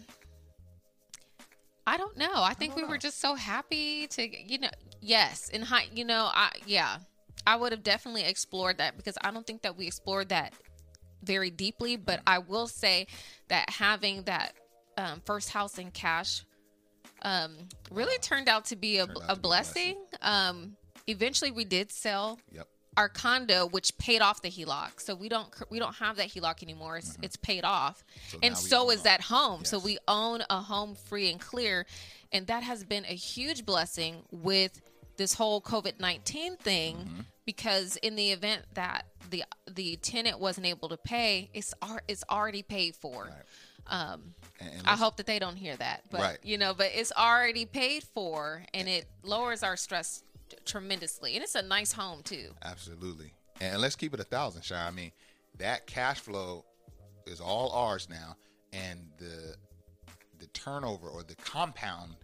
I 1.85 1.97
don't 1.97 2.17
know. 2.17 2.31
I 2.35 2.53
think 2.53 2.75
don't 2.75 2.83
we 2.83 2.89
were 2.89 2.97
just 2.97 3.19
so 3.19 3.35
happy 3.35 4.07
to, 4.07 4.27
you 4.27 4.59
know, 4.59 4.69
yes, 5.01 5.49
in 5.49 5.61
high, 5.61 5.87
you 5.93 6.03
know, 6.05 6.29
I 6.33 6.51
yeah, 6.65 6.97
I 7.45 7.55
would 7.55 7.71
have 7.71 7.83
definitely 7.83 8.23
explored 8.23 8.79
that 8.79 8.97
because 8.97 9.17
I 9.21 9.31
don't 9.31 9.47
think 9.47 9.61
that 9.61 9.77
we 9.77 9.87
explored 9.87 10.29
that 10.29 10.53
very 11.23 11.49
deeply. 11.49 11.95
But 11.95 12.21
I 12.27 12.39
will 12.39 12.67
say 12.67 13.07
that 13.47 13.69
having 13.69 14.23
that 14.23 14.53
um, 14.97 15.21
first 15.25 15.49
house 15.49 15.77
in 15.77 15.91
cash 15.91 16.43
um, 17.21 17.55
really 17.91 18.17
turned 18.19 18.49
out 18.49 18.65
to 18.65 18.75
be 18.75 18.97
a, 18.97 19.03
a 19.03 19.07
be 19.07 19.13
a 19.29 19.35
blessing. 19.35 19.95
blessing. 19.95 19.97
Um, 20.21 20.77
eventually, 21.07 21.51
we 21.51 21.63
did 21.63 21.91
sell 21.91 22.39
Yep. 22.51 22.67
Our 22.97 23.07
condo, 23.07 23.67
which 23.67 23.97
paid 23.97 24.21
off 24.21 24.41
the 24.41 24.49
HELOC. 24.49 24.99
So 24.99 25.15
we 25.15 25.29
don't 25.29 25.49
we 25.69 25.79
don't 25.79 25.95
have 25.95 26.17
that 26.17 26.29
HELOC 26.29 26.63
anymore. 26.63 26.97
It's, 26.97 27.17
it's 27.21 27.37
paid 27.37 27.63
off, 27.63 28.03
Mm-hmm. 28.03 28.31
So 28.31 28.39
and 28.43 28.57
so 28.57 28.89
is 28.89 29.03
that 29.03 29.21
home. 29.21 29.63
So 29.63 29.79
we 29.79 29.97
own 30.07 30.43
a 30.49 30.59
home 30.59 30.95
free 30.95 31.31
and 31.31 31.39
clear, 31.39 31.85
and 32.33 32.47
that 32.47 32.63
has 32.63 32.83
been 32.83 33.05
a 33.05 33.13
huge 33.15 33.65
blessing 33.65 34.23
with 34.31 34.81
this 35.15 35.33
whole 35.35 35.61
COVID 35.61 35.99
nineteen 35.99 36.57
thing. 36.57 36.97
Mm-hmm. 36.97 37.19
Because 37.45 37.95
in 37.97 38.17
the 38.17 38.31
event 38.33 38.63
that 38.73 39.05
the 39.29 39.45
the 39.73 39.95
tenant 39.97 40.37
wasn't 40.39 40.67
able 40.67 40.89
to 40.89 40.97
pay, 40.97 41.49
it's 41.53 41.73
ar- 41.81 42.03
it's 42.09 42.23
already 42.29 42.61
paid 42.63 42.93
for. 42.95 43.23
Right. 43.25 43.33
Um, 43.89 44.33
I 44.83 44.97
hope 44.97 45.15
that 45.15 45.25
they 45.27 45.39
don't 45.39 45.55
hear 45.55 45.77
that, 45.77 46.03
but 46.11 46.19
Right. 46.19 46.37
you 46.43 46.57
know, 46.57 46.73
but 46.73 46.91
it's 46.93 47.13
already 47.13 47.63
paid 47.65 48.03
for, 48.03 48.63
and 48.73 48.89
it 48.89 49.05
lowers 49.23 49.63
our 49.63 49.77
stress 49.77 50.23
tremendously, 50.65 51.35
and 51.35 51.43
it's 51.43 51.55
a 51.55 51.61
nice 51.61 51.91
home 51.91 52.21
too. 52.23 52.49
Absolutely. 52.63 53.33
And 53.59 53.81
let's 53.81 53.95
keep 53.95 54.13
it 54.13 54.19
a 54.19 54.23
thousand, 54.23 54.63
Shire. 54.63 54.87
I 54.87 54.91
mean, 54.91 55.11
that 55.57 55.87
cash 55.87 56.19
flow 56.19 56.65
is 57.25 57.39
all 57.39 57.71
ours 57.71 58.07
now, 58.09 58.35
and 58.73 59.07
the 59.17 59.55
the 60.39 60.47
turnover 60.47 61.07
or 61.07 61.23
the 61.23 61.35
compound, 61.35 62.15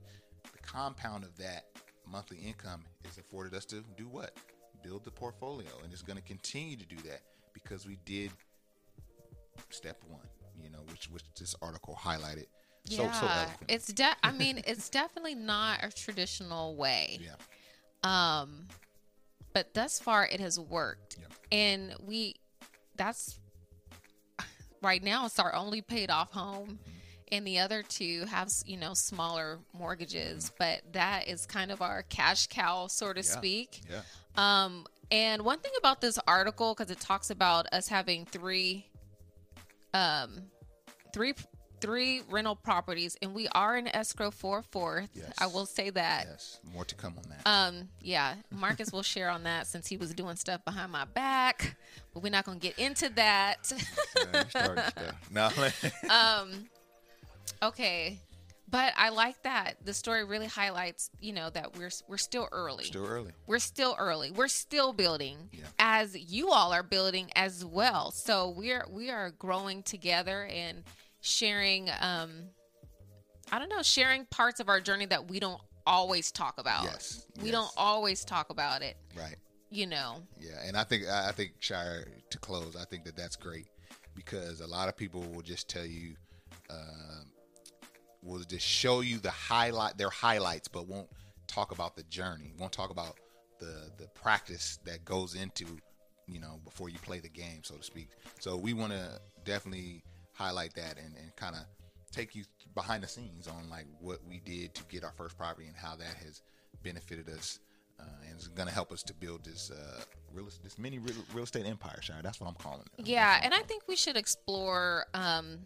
the 0.43 0.61
compound 0.61 1.23
of 1.23 1.35
that 1.37 1.65
monthly 2.09 2.37
income 2.37 2.83
is 3.09 3.17
afforded 3.17 3.55
us 3.55 3.65
to 3.65 3.83
do 3.97 4.07
what? 4.07 4.37
Build 4.83 5.03
the 5.03 5.11
portfolio, 5.11 5.69
and 5.83 5.91
it's 5.91 6.01
going 6.01 6.17
to 6.17 6.23
continue 6.23 6.75
to 6.75 6.85
do 6.85 6.97
that 7.07 7.21
because 7.53 7.87
we 7.87 7.97
did 8.05 8.31
step 9.69 10.03
one. 10.07 10.27
You 10.61 10.69
know, 10.69 10.79
which 10.91 11.09
which 11.09 11.23
this 11.39 11.55
article 11.61 11.97
highlighted 11.99 12.45
so 12.85 13.09
so 13.11 13.27
it's 13.69 13.87
de- 13.87 14.15
I 14.23 14.31
mean, 14.31 14.61
it's 14.67 14.89
definitely 14.89 15.35
not 15.35 15.79
a 15.83 15.91
traditional 15.91 16.75
way. 16.75 17.19
yeah, 17.21 17.31
Um, 18.03 18.67
but 19.53 19.73
thus 19.73 19.99
far 19.99 20.25
it 20.25 20.39
has 20.39 20.59
worked, 20.59 21.17
and 21.51 21.93
we 22.05 22.35
that's 22.95 23.39
right 24.81 25.01
now 25.03 25.25
it's 25.25 25.39
our 25.39 25.53
only 25.55 25.81
paid 25.81 26.09
off 26.11 26.31
home. 26.31 26.67
Mm-hmm. 26.67 26.89
And 27.31 27.47
the 27.47 27.57
other 27.59 27.81
two 27.81 28.25
have, 28.25 28.51
you 28.65 28.77
know, 28.77 28.93
smaller 28.93 29.57
mortgages, 29.73 30.51
but 30.59 30.81
that 30.91 31.27
is 31.27 31.47
kind 31.47 31.71
of 31.71 31.81
our 31.81 32.03
cash 32.03 32.45
cow, 32.45 32.85
so 32.85 33.11
to 33.11 33.21
Mm-hmm. 33.21 33.27
Yeah. 33.33 33.37
speak. 33.39 33.81
yeah, 33.89 34.01
Um, 34.35 34.85
and 35.09 35.41
one 35.41 35.57
thing 35.57 35.71
about 35.79 35.99
this 35.99 36.19
article, 36.27 36.75
because 36.75 36.91
it 36.91 36.99
talks 36.99 37.31
about 37.31 37.65
us 37.73 37.87
having 37.87 38.25
three, 38.27 38.85
um, 39.95 40.43
three, 41.11 41.33
three 41.83 42.21
rental 42.29 42.55
properties, 42.55 43.17
and 43.21 43.33
we 43.33 43.47
are 43.49 43.75
in 43.77 43.87
escrow 43.89 44.31
for 44.31 44.59
a 44.59 44.63
fourth. 44.63 45.09
Yes. 45.13 45.33
I 45.37 45.47
will 45.47 45.65
say 45.65 45.89
that. 45.89 46.27
yes. 46.29 46.59
More 46.73 46.85
to 46.85 46.95
come 46.95 47.13
on 47.17 47.23
that. 47.29 47.41
Um, 47.45 47.89
yeah, 48.01 48.35
Marcus 48.49 48.91
will 48.93 49.03
share 49.03 49.29
on 49.29 49.43
that 49.43 49.67
since 49.67 49.85
he 49.87 49.97
was 49.97 50.13
doing 50.13 50.37
stuff 50.37 50.63
behind 50.63 50.91
my 50.93 51.03
back, 51.05 51.75
but 52.13 52.23
we're 52.23 52.29
not 52.31 52.45
gonna 52.45 52.57
get 52.59 52.79
into 52.79 53.09
that. 53.15 53.71
Yeah, 53.71 54.43
you 54.43 54.49
started 54.49 54.83
stuff. 54.91 55.29
No, 55.29 55.49
um, 56.09 56.51
okay. 57.61 58.19
But 58.69 58.93
I 58.97 59.09
like 59.09 59.43
that 59.43 59.75
the 59.85 59.93
story 59.93 60.23
really 60.23 60.47
highlights, 60.47 61.11
you 61.19 61.31
know, 61.33 61.49
that 61.51 61.77
we're 61.77 61.91
we're 62.07 62.17
still 62.17 62.47
early. 62.51 62.85
still 62.85 63.05
early. 63.05 63.31
we're 63.45 63.59
still 63.59 63.95
early 63.99 64.31
we're 64.31 64.47
still 64.47 64.93
building 64.93 65.37
Yeah. 65.51 65.65
as 65.77 66.17
you 66.17 66.49
all 66.49 66.73
are 66.73 66.81
building 66.81 67.29
as 67.35 67.63
well 67.63 68.09
so 68.11 68.49
we're 68.49 68.85
we 68.89 69.11
are 69.11 69.29
growing 69.37 69.83
together 69.83 70.45
and 70.45 70.83
sharing 71.23 71.89
um 72.01 72.31
i 73.51 73.57
don't 73.57 73.69
know 73.69 73.81
sharing 73.81 74.25
parts 74.25 74.59
of 74.59 74.67
our 74.69 74.81
journey 74.81 75.05
that 75.05 75.29
we 75.29 75.39
don't 75.39 75.61
always 75.87 76.31
talk 76.31 76.59
about 76.59 76.83
Yes, 76.83 77.25
we 77.41 77.45
yes. 77.45 77.53
don't 77.53 77.71
always 77.77 78.23
talk 78.25 78.49
about 78.49 78.81
it 78.81 78.97
Right. 79.17 79.37
you 79.69 79.87
know 79.87 80.17
Yeah, 80.39 80.59
and 80.65 80.75
I 80.77 80.83
think 80.83 81.07
I 81.07 81.31
think 81.31 81.53
Shire 81.59 82.05
to 82.29 82.37
close. 82.39 82.75
I 82.75 82.85
think 82.85 83.05
that 83.05 83.15
that's 83.15 83.35
great 83.37 83.67
because 84.15 84.59
a 84.61 84.67
lot 84.67 84.89
of 84.89 84.95
people 84.97 85.21
will 85.33 85.41
just 85.41 85.69
tell 85.69 85.85
you, 85.85 86.15
um, 86.69 87.25
will 88.21 88.39
just 88.43 88.65
show 88.65 89.01
you 89.01 89.19
the 89.19 89.31
highlight 89.31 89.97
their 89.97 90.09
highlights, 90.09 90.67
but 90.67 90.87
won't 90.87 91.09
talk 91.47 91.71
about 91.71 91.95
the 91.95 92.03
journey. 92.03 92.53
Won't 92.57 92.73
talk 92.73 92.89
about 92.89 93.17
the 93.59 93.91
the 93.97 94.07
practice 94.13 94.79
that 94.85 95.05
goes 95.05 95.35
into 95.35 95.65
you 96.27 96.39
know 96.39 96.59
before 96.63 96.89
you 96.89 96.97
play 96.99 97.19
the 97.19 97.29
game, 97.29 97.61
so 97.63 97.75
to 97.75 97.83
speak. 97.83 98.09
So 98.39 98.57
we 98.57 98.73
want 98.73 98.91
to 98.93 99.19
definitely 99.45 100.03
highlight 100.33 100.73
that 100.75 100.97
and, 100.97 101.15
and 101.17 101.35
kind 101.35 101.55
of 101.55 101.61
take 102.11 102.35
you 102.35 102.43
behind 102.75 103.03
the 103.03 103.07
scenes 103.07 103.47
on 103.47 103.69
like 103.69 103.85
what 103.99 104.19
we 104.27 104.39
did 104.45 104.73
to 104.75 104.83
get 104.89 105.03
our 105.03 105.11
first 105.13 105.37
property 105.37 105.67
and 105.67 105.75
how 105.75 105.95
that 105.95 106.15
has 106.23 106.41
benefited 106.83 107.27
us 107.29 107.59
uh, 107.99 108.03
and 108.27 108.35
it's 108.35 108.47
going 108.47 108.67
to 108.67 108.73
help 108.73 108.91
us 108.91 109.03
to 109.03 109.13
build 109.13 109.43
this 109.45 109.71
uh, 109.71 110.01
real 110.33 110.47
this 110.63 110.77
mini 110.79 110.97
real, 110.99 111.15
real 111.33 111.43
estate 111.43 111.65
empire, 111.65 111.99
Shire. 112.01 112.21
That's 112.23 112.39
what 112.41 112.47
I'm 112.47 112.55
calling 112.55 112.81
it. 112.97 113.05
yeah 113.07 113.39
and 113.43 113.53
i 113.53 113.59
think 113.59 113.83
we 113.87 113.95
should 113.95 114.17
explore 114.17 115.05
um 115.13 115.59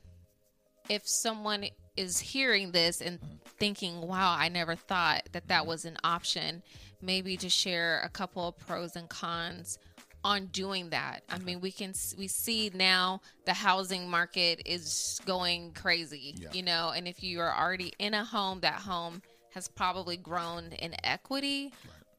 if 0.90 1.08
someone 1.08 1.66
is 1.98 2.20
hearing 2.20 2.72
this 2.72 3.02
and 3.02 3.20
thinking 3.60 4.02
wow 4.02 4.36
i 4.38 4.50
never 4.50 4.76
thought 4.76 5.24
that 5.32 5.48
that 5.48 5.66
was 5.66 5.86
an 5.86 5.98
option 6.04 6.62
maybe 7.02 7.36
to 7.38 7.50
share 7.50 8.02
a 8.06 8.10
couple 8.10 8.48
of 8.50 8.58
pros 8.58 8.96
and 8.96 9.10
cons 9.10 9.80
on 10.24 10.48
doing 10.48 10.90
that. 10.90 11.24
I 11.30 11.40
mean 11.40 11.62
we 11.62 11.72
can 11.72 11.94
we 12.18 12.28
see 12.28 12.72
now 12.74 13.22
the 13.46 13.54
housing 13.54 14.10
market 14.10 14.62
is 14.66 15.20
going 15.26 15.72
crazy 15.74 16.36
Yeah. 16.38 16.50
you 16.52 16.64
know 16.64 16.92
and 16.96 17.08
if 17.08 17.24
you 17.24 17.40
are 17.40 17.56
already 17.56 17.94
in 18.00 18.14
a 18.14 18.26
home 18.26 18.60
that 18.62 18.76
home 18.76 19.22
has 19.54 19.68
probably 19.68 20.18
grown 20.18 20.74
in 20.80 20.96
equity. 21.04 21.72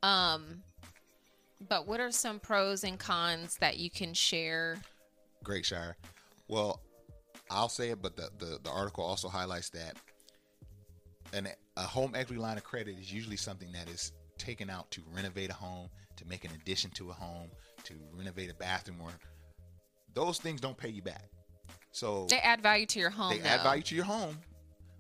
Um 0.02 0.62
but 1.68 1.86
what 1.88 1.98
are 2.00 2.12
some 2.12 2.38
pros 2.38 2.84
and 2.84 2.98
cons 2.98 3.56
that 3.58 3.78
you 3.78 3.90
can 3.90 4.14
share? 4.14 4.78
Great, 5.42 5.66
Shire. 5.66 5.96
Well, 6.46 6.80
I'll 7.50 7.68
say 7.68 7.90
it, 7.90 8.00
but 8.00 8.16
the, 8.16 8.30
the, 8.38 8.60
the 8.62 8.70
article 8.70 9.04
also 9.04 9.28
highlights 9.28 9.68
that 9.70 9.96
an, 11.32 11.48
a 11.76 11.82
home 11.82 12.12
equity 12.14 12.40
line 12.40 12.56
of 12.58 12.64
credit 12.64 12.96
is 12.98 13.12
usually 13.12 13.36
something 13.36 13.72
that 13.72 13.88
is 13.88 14.12
taken 14.38 14.70
out 14.70 14.90
to 14.92 15.02
renovate 15.12 15.50
a 15.50 15.54
home, 15.54 15.88
to 16.16 16.26
make 16.26 16.44
an 16.44 16.52
addition 16.54 16.90
to 16.92 17.10
a 17.10 17.12
home, 17.12 17.50
to 17.88 17.94
renovate 18.14 18.50
a 18.50 18.54
bathroom, 18.54 18.98
or 19.02 19.10
those 20.14 20.38
things 20.38 20.60
don't 20.60 20.76
pay 20.76 20.88
you 20.88 21.02
back. 21.02 21.24
So 21.90 22.26
They 22.30 22.38
add 22.38 22.60
value 22.62 22.86
to 22.86 22.98
your 23.00 23.10
home. 23.10 23.30
they 23.30 23.40
add 23.40 23.62
value 23.62 23.82
to 23.82 23.94
your 23.94 24.04
home, 24.04 24.38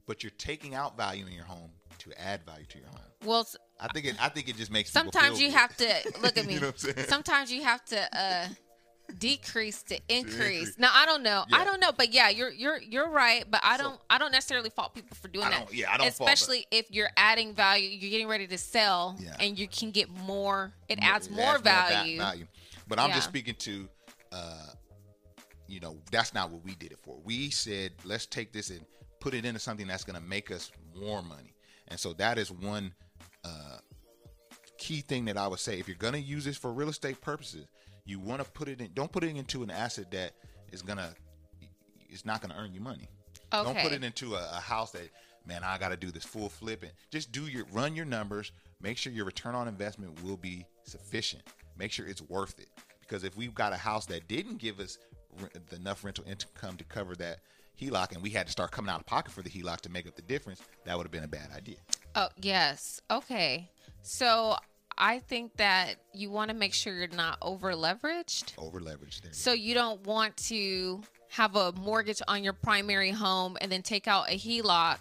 but 0.06 0.22
you're 0.22 0.32
taking 0.38 0.74
out 0.74 0.96
value 0.96 1.26
in 1.26 1.32
your 1.32 1.44
home 1.44 1.70
to 1.98 2.12
add 2.20 2.44
value 2.44 2.64
to 2.66 2.78
your 2.78 2.88
home. 2.88 2.98
Well, 3.24 3.46
I 3.80 3.88
think 3.88 4.06
it. 4.06 4.16
I 4.22 4.28
think 4.28 4.48
it 4.48 4.56
just 4.56 4.70
makes. 4.70 4.90
Sometimes 4.90 5.40
you 5.40 5.48
good. 5.48 5.56
have 5.56 5.76
to 5.76 6.12
look 6.22 6.36
at 6.38 6.46
me. 6.46 6.54
You 6.54 6.60
know 6.60 6.66
what 6.68 6.84
I'm 6.88 6.94
saying? 6.94 7.08
Sometimes 7.08 7.52
you 7.52 7.62
have 7.64 7.84
to 7.86 8.16
uh 8.18 8.46
decrease 9.18 9.82
to 9.84 9.94
increase. 10.08 10.34
increase. 10.34 10.78
Now 10.78 10.90
I 10.94 11.04
don't 11.06 11.22
know. 11.22 11.44
I 11.52 11.64
don't 11.64 11.80
know, 11.80 11.92
but 11.96 12.12
yeah, 12.12 12.28
you're 12.28 12.50
you're 12.50 12.78
you're 12.80 13.08
right. 13.10 13.44
But 13.50 13.60
I 13.64 13.76
don't 13.76 13.98
I 14.08 14.18
don't 14.18 14.32
necessarily 14.32 14.70
fault 14.70 14.94
people 14.94 15.16
for 15.20 15.28
doing 15.28 15.50
that. 15.50 15.72
yeah, 15.74 15.92
I 15.92 15.96
don't 15.96 16.12
fault, 16.14 16.28
Especially 16.30 16.66
if 16.70 16.90
you're 16.90 17.10
adding 17.16 17.54
value, 17.54 17.88
you're 17.88 18.10
getting 18.10 18.28
ready 18.28 18.46
to 18.46 18.58
sell, 18.58 19.16
Yeah. 19.18 19.36
and 19.40 19.58
you 19.58 19.66
can 19.68 19.90
get 19.90 20.08
more. 20.10 20.72
It 20.88 21.00
More- 21.00 21.10
adds 21.10 21.26
it 21.26 21.32
more 21.32 21.44
adds 21.54 21.58
va- 21.62 21.86
value. 21.88 22.18
value. 22.18 22.46
But 22.88 22.98
I'm 22.98 23.10
just 23.10 23.28
speaking 23.28 23.54
to, 23.56 23.88
uh, 24.32 24.66
you 25.66 25.80
know, 25.80 25.98
that's 26.10 26.32
not 26.34 26.50
what 26.50 26.64
we 26.64 26.74
did 26.74 26.92
it 26.92 26.98
for. 27.02 27.18
We 27.24 27.50
said 27.50 27.92
let's 28.04 28.26
take 28.26 28.52
this 28.52 28.70
and 28.70 28.80
put 29.20 29.34
it 29.34 29.44
into 29.44 29.60
something 29.60 29.86
that's 29.86 30.04
going 30.04 30.20
to 30.20 30.26
make 30.26 30.50
us 30.50 30.70
more 30.98 31.22
money. 31.22 31.54
And 31.88 31.98
so 31.98 32.12
that 32.14 32.38
is 32.38 32.50
one 32.50 32.94
uh, 33.44 33.78
key 34.78 35.00
thing 35.00 35.24
that 35.26 35.36
I 35.36 35.46
would 35.46 35.58
say. 35.58 35.78
If 35.78 35.88
you're 35.88 35.96
going 35.96 36.14
to 36.14 36.20
use 36.20 36.44
this 36.44 36.56
for 36.56 36.72
real 36.72 36.88
estate 36.88 37.20
purposes, 37.20 37.66
you 38.04 38.18
want 38.18 38.42
to 38.42 38.50
put 38.50 38.68
it 38.68 38.80
in. 38.80 38.90
Don't 38.94 39.12
put 39.12 39.24
it 39.24 39.36
into 39.36 39.62
an 39.62 39.70
asset 39.70 40.10
that 40.12 40.32
is 40.72 40.82
gonna. 40.82 41.12
It's 42.08 42.24
not 42.24 42.40
going 42.40 42.52
to 42.52 42.58
earn 42.58 42.72
you 42.72 42.80
money. 42.80 43.08
Okay. 43.52 43.64
Don't 43.64 43.78
put 43.82 43.92
it 43.92 44.02
into 44.02 44.34
a, 44.34 44.48
a 44.52 44.60
house 44.60 44.92
that 44.92 45.10
man 45.46 45.62
I 45.64 45.78
got 45.78 45.90
to 45.90 45.96
do 45.96 46.10
this 46.10 46.24
full 46.24 46.48
flip 46.48 46.82
and 46.82 46.92
just 47.10 47.32
do 47.32 47.42
your 47.42 47.64
run 47.72 47.94
your 47.94 48.06
numbers. 48.06 48.52
Make 48.80 48.96
sure 48.96 49.12
your 49.12 49.24
return 49.24 49.54
on 49.54 49.68
investment 49.68 50.22
will 50.22 50.36
be 50.36 50.64
sufficient. 50.84 51.42
Make 51.78 51.92
sure 51.92 52.06
it's 52.06 52.22
worth 52.22 52.58
it. 52.58 52.68
Because 53.00 53.24
if 53.24 53.36
we've 53.36 53.54
got 53.54 53.72
a 53.72 53.76
house 53.76 54.06
that 54.06 54.28
didn't 54.28 54.58
give 54.58 54.80
us 54.80 54.98
re- 55.40 55.48
enough 55.76 56.04
rental 56.04 56.24
income 56.28 56.76
to 56.76 56.84
cover 56.84 57.14
that 57.16 57.38
HELOC, 57.80 58.12
and 58.12 58.22
we 58.22 58.30
had 58.30 58.46
to 58.46 58.52
start 58.52 58.70
coming 58.70 58.90
out 58.90 59.00
of 59.00 59.06
pocket 59.06 59.32
for 59.32 59.42
the 59.42 59.50
HELOC 59.50 59.80
to 59.82 59.88
make 59.90 60.06
up 60.06 60.16
the 60.16 60.22
difference, 60.22 60.60
that 60.84 60.96
would 60.96 61.04
have 61.04 61.12
been 61.12 61.24
a 61.24 61.28
bad 61.28 61.50
idea. 61.56 61.76
Oh, 62.14 62.28
yes. 62.40 63.00
Okay. 63.10 63.70
So 64.02 64.56
I 64.96 65.20
think 65.20 65.56
that 65.56 65.94
you 66.12 66.30
want 66.30 66.50
to 66.50 66.56
make 66.56 66.74
sure 66.74 66.92
you're 66.92 67.08
not 67.08 67.38
over 67.40 67.72
leveraged. 67.72 68.52
Over 68.58 68.80
leveraged. 68.80 69.24
You 69.24 69.30
So 69.32 69.52
you 69.52 69.74
don't 69.74 70.04
want 70.04 70.36
to 70.48 71.02
have 71.30 71.54
a 71.56 71.72
mortgage 71.72 72.20
on 72.26 72.42
your 72.42 72.52
primary 72.52 73.10
home 73.10 73.56
and 73.60 73.70
then 73.70 73.82
take 73.82 74.08
out 74.08 74.28
a 74.28 74.36
HELOC. 74.36 74.98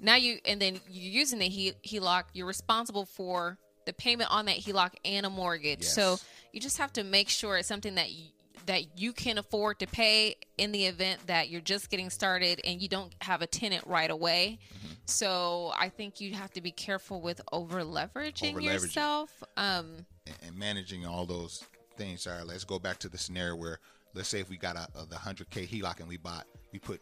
Now 0.00 0.16
you 0.16 0.38
and 0.44 0.60
then 0.60 0.80
you're 0.88 1.12
using 1.12 1.38
the 1.38 1.48
he- 1.48 1.72
HELOC. 1.84 2.24
You're 2.34 2.46
responsible 2.46 3.04
for 3.06 3.58
the 3.88 3.92
payment 3.94 4.30
on 4.30 4.44
that 4.44 4.56
HELOC 4.56 4.90
and 5.06 5.24
a 5.24 5.30
mortgage. 5.30 5.82
So 5.82 6.18
you 6.52 6.60
just 6.60 6.76
have 6.76 6.92
to 6.92 7.04
make 7.04 7.30
sure 7.30 7.56
it's 7.56 7.66
something 7.66 7.94
that 7.94 8.10
you, 8.10 8.26
that 8.66 8.98
you 9.00 9.14
can 9.14 9.38
afford 9.38 9.78
to 9.78 9.86
pay 9.86 10.36
in 10.58 10.72
the 10.72 10.84
event 10.84 11.26
that 11.26 11.48
you're 11.48 11.62
just 11.62 11.88
getting 11.88 12.10
started 12.10 12.60
and 12.64 12.82
you 12.82 12.88
don't 12.88 13.14
have 13.22 13.40
a 13.40 13.46
tenant 13.46 13.86
right 13.86 14.10
away. 14.10 14.58
Mm-hmm. 14.68 14.92
So 15.06 15.72
I 15.74 15.88
think 15.88 16.20
you 16.20 16.34
have 16.34 16.52
to 16.52 16.60
be 16.60 16.70
careful 16.70 17.22
with 17.22 17.40
over 17.50 17.82
leveraging 17.82 18.62
yourself. 18.62 19.42
Um, 19.56 20.04
and, 20.26 20.36
and 20.46 20.56
managing 20.58 21.06
all 21.06 21.24
those 21.24 21.64
things. 21.96 22.24
Sorry, 22.24 22.44
let's 22.44 22.64
go 22.64 22.78
back 22.78 22.98
to 22.98 23.08
the 23.08 23.16
scenario 23.16 23.56
where 23.56 23.80
let's 24.12 24.28
say 24.28 24.40
if 24.40 24.50
we 24.50 24.58
got 24.58 24.76
a, 24.76 24.86
a 25.00 25.06
the 25.06 25.16
hundred 25.16 25.48
k 25.48 25.66
HELOC 25.66 26.00
and 26.00 26.08
we 26.08 26.18
bought 26.18 26.46
we 26.72 26.78
put 26.78 27.00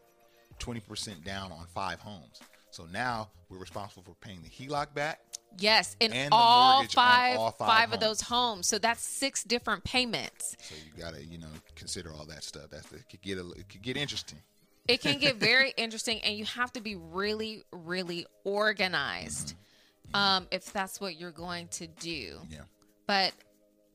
twenty 0.61 0.81
percent 0.81 1.25
down 1.25 1.51
on 1.51 1.67
five 1.75 1.99
homes. 1.99 2.39
So 2.77 2.85
now 2.93 3.31
we're 3.49 3.57
responsible 3.57 4.03
for 4.03 4.15
paying 4.21 4.41
the 4.43 4.51
HELOC 4.51 4.93
back. 4.93 5.21
Yes, 5.59 5.97
in 5.99 6.13
And 6.13 6.29
all 6.31 6.85
five, 6.85 7.39
all 7.39 7.51
five, 7.51 7.69
five 7.69 7.93
of 7.95 8.01
those 8.01 8.21
homes. 8.21 8.69
So 8.69 8.79
that's 8.79 9.03
six 9.03 9.43
different 9.43 9.83
payments. 9.83 10.59
So 10.61 10.75
you 10.75 11.03
gotta 11.03 11.25
you 11.25 11.39
know 11.39 11.47
consider 11.75 12.13
all 12.13 12.27
that 12.27 12.45
stuff. 12.45 12.67
That's 12.71 12.93
it 12.93 13.09
could 13.09 13.23
get 13.23 13.39
a, 13.39 13.49
it 13.53 13.67
could 13.71 13.81
get 13.81 13.97
interesting. 13.97 14.39
It 14.87 15.01
can 15.01 15.19
get 15.19 15.37
very 15.37 15.71
interesting, 15.79 16.21
and 16.21 16.37
you 16.37 16.45
have 16.45 16.71
to 16.75 16.83
be 16.83 16.97
really, 16.97 17.65
really 17.73 18.27
organized 18.45 19.55
um, 20.13 20.47
if 20.51 20.71
that's 20.71 21.01
what 21.01 21.19
you're 21.19 21.31
going 21.31 21.69
to 21.69 21.87
do. 21.87 22.37
Yeah. 22.51 22.61
But 23.07 23.33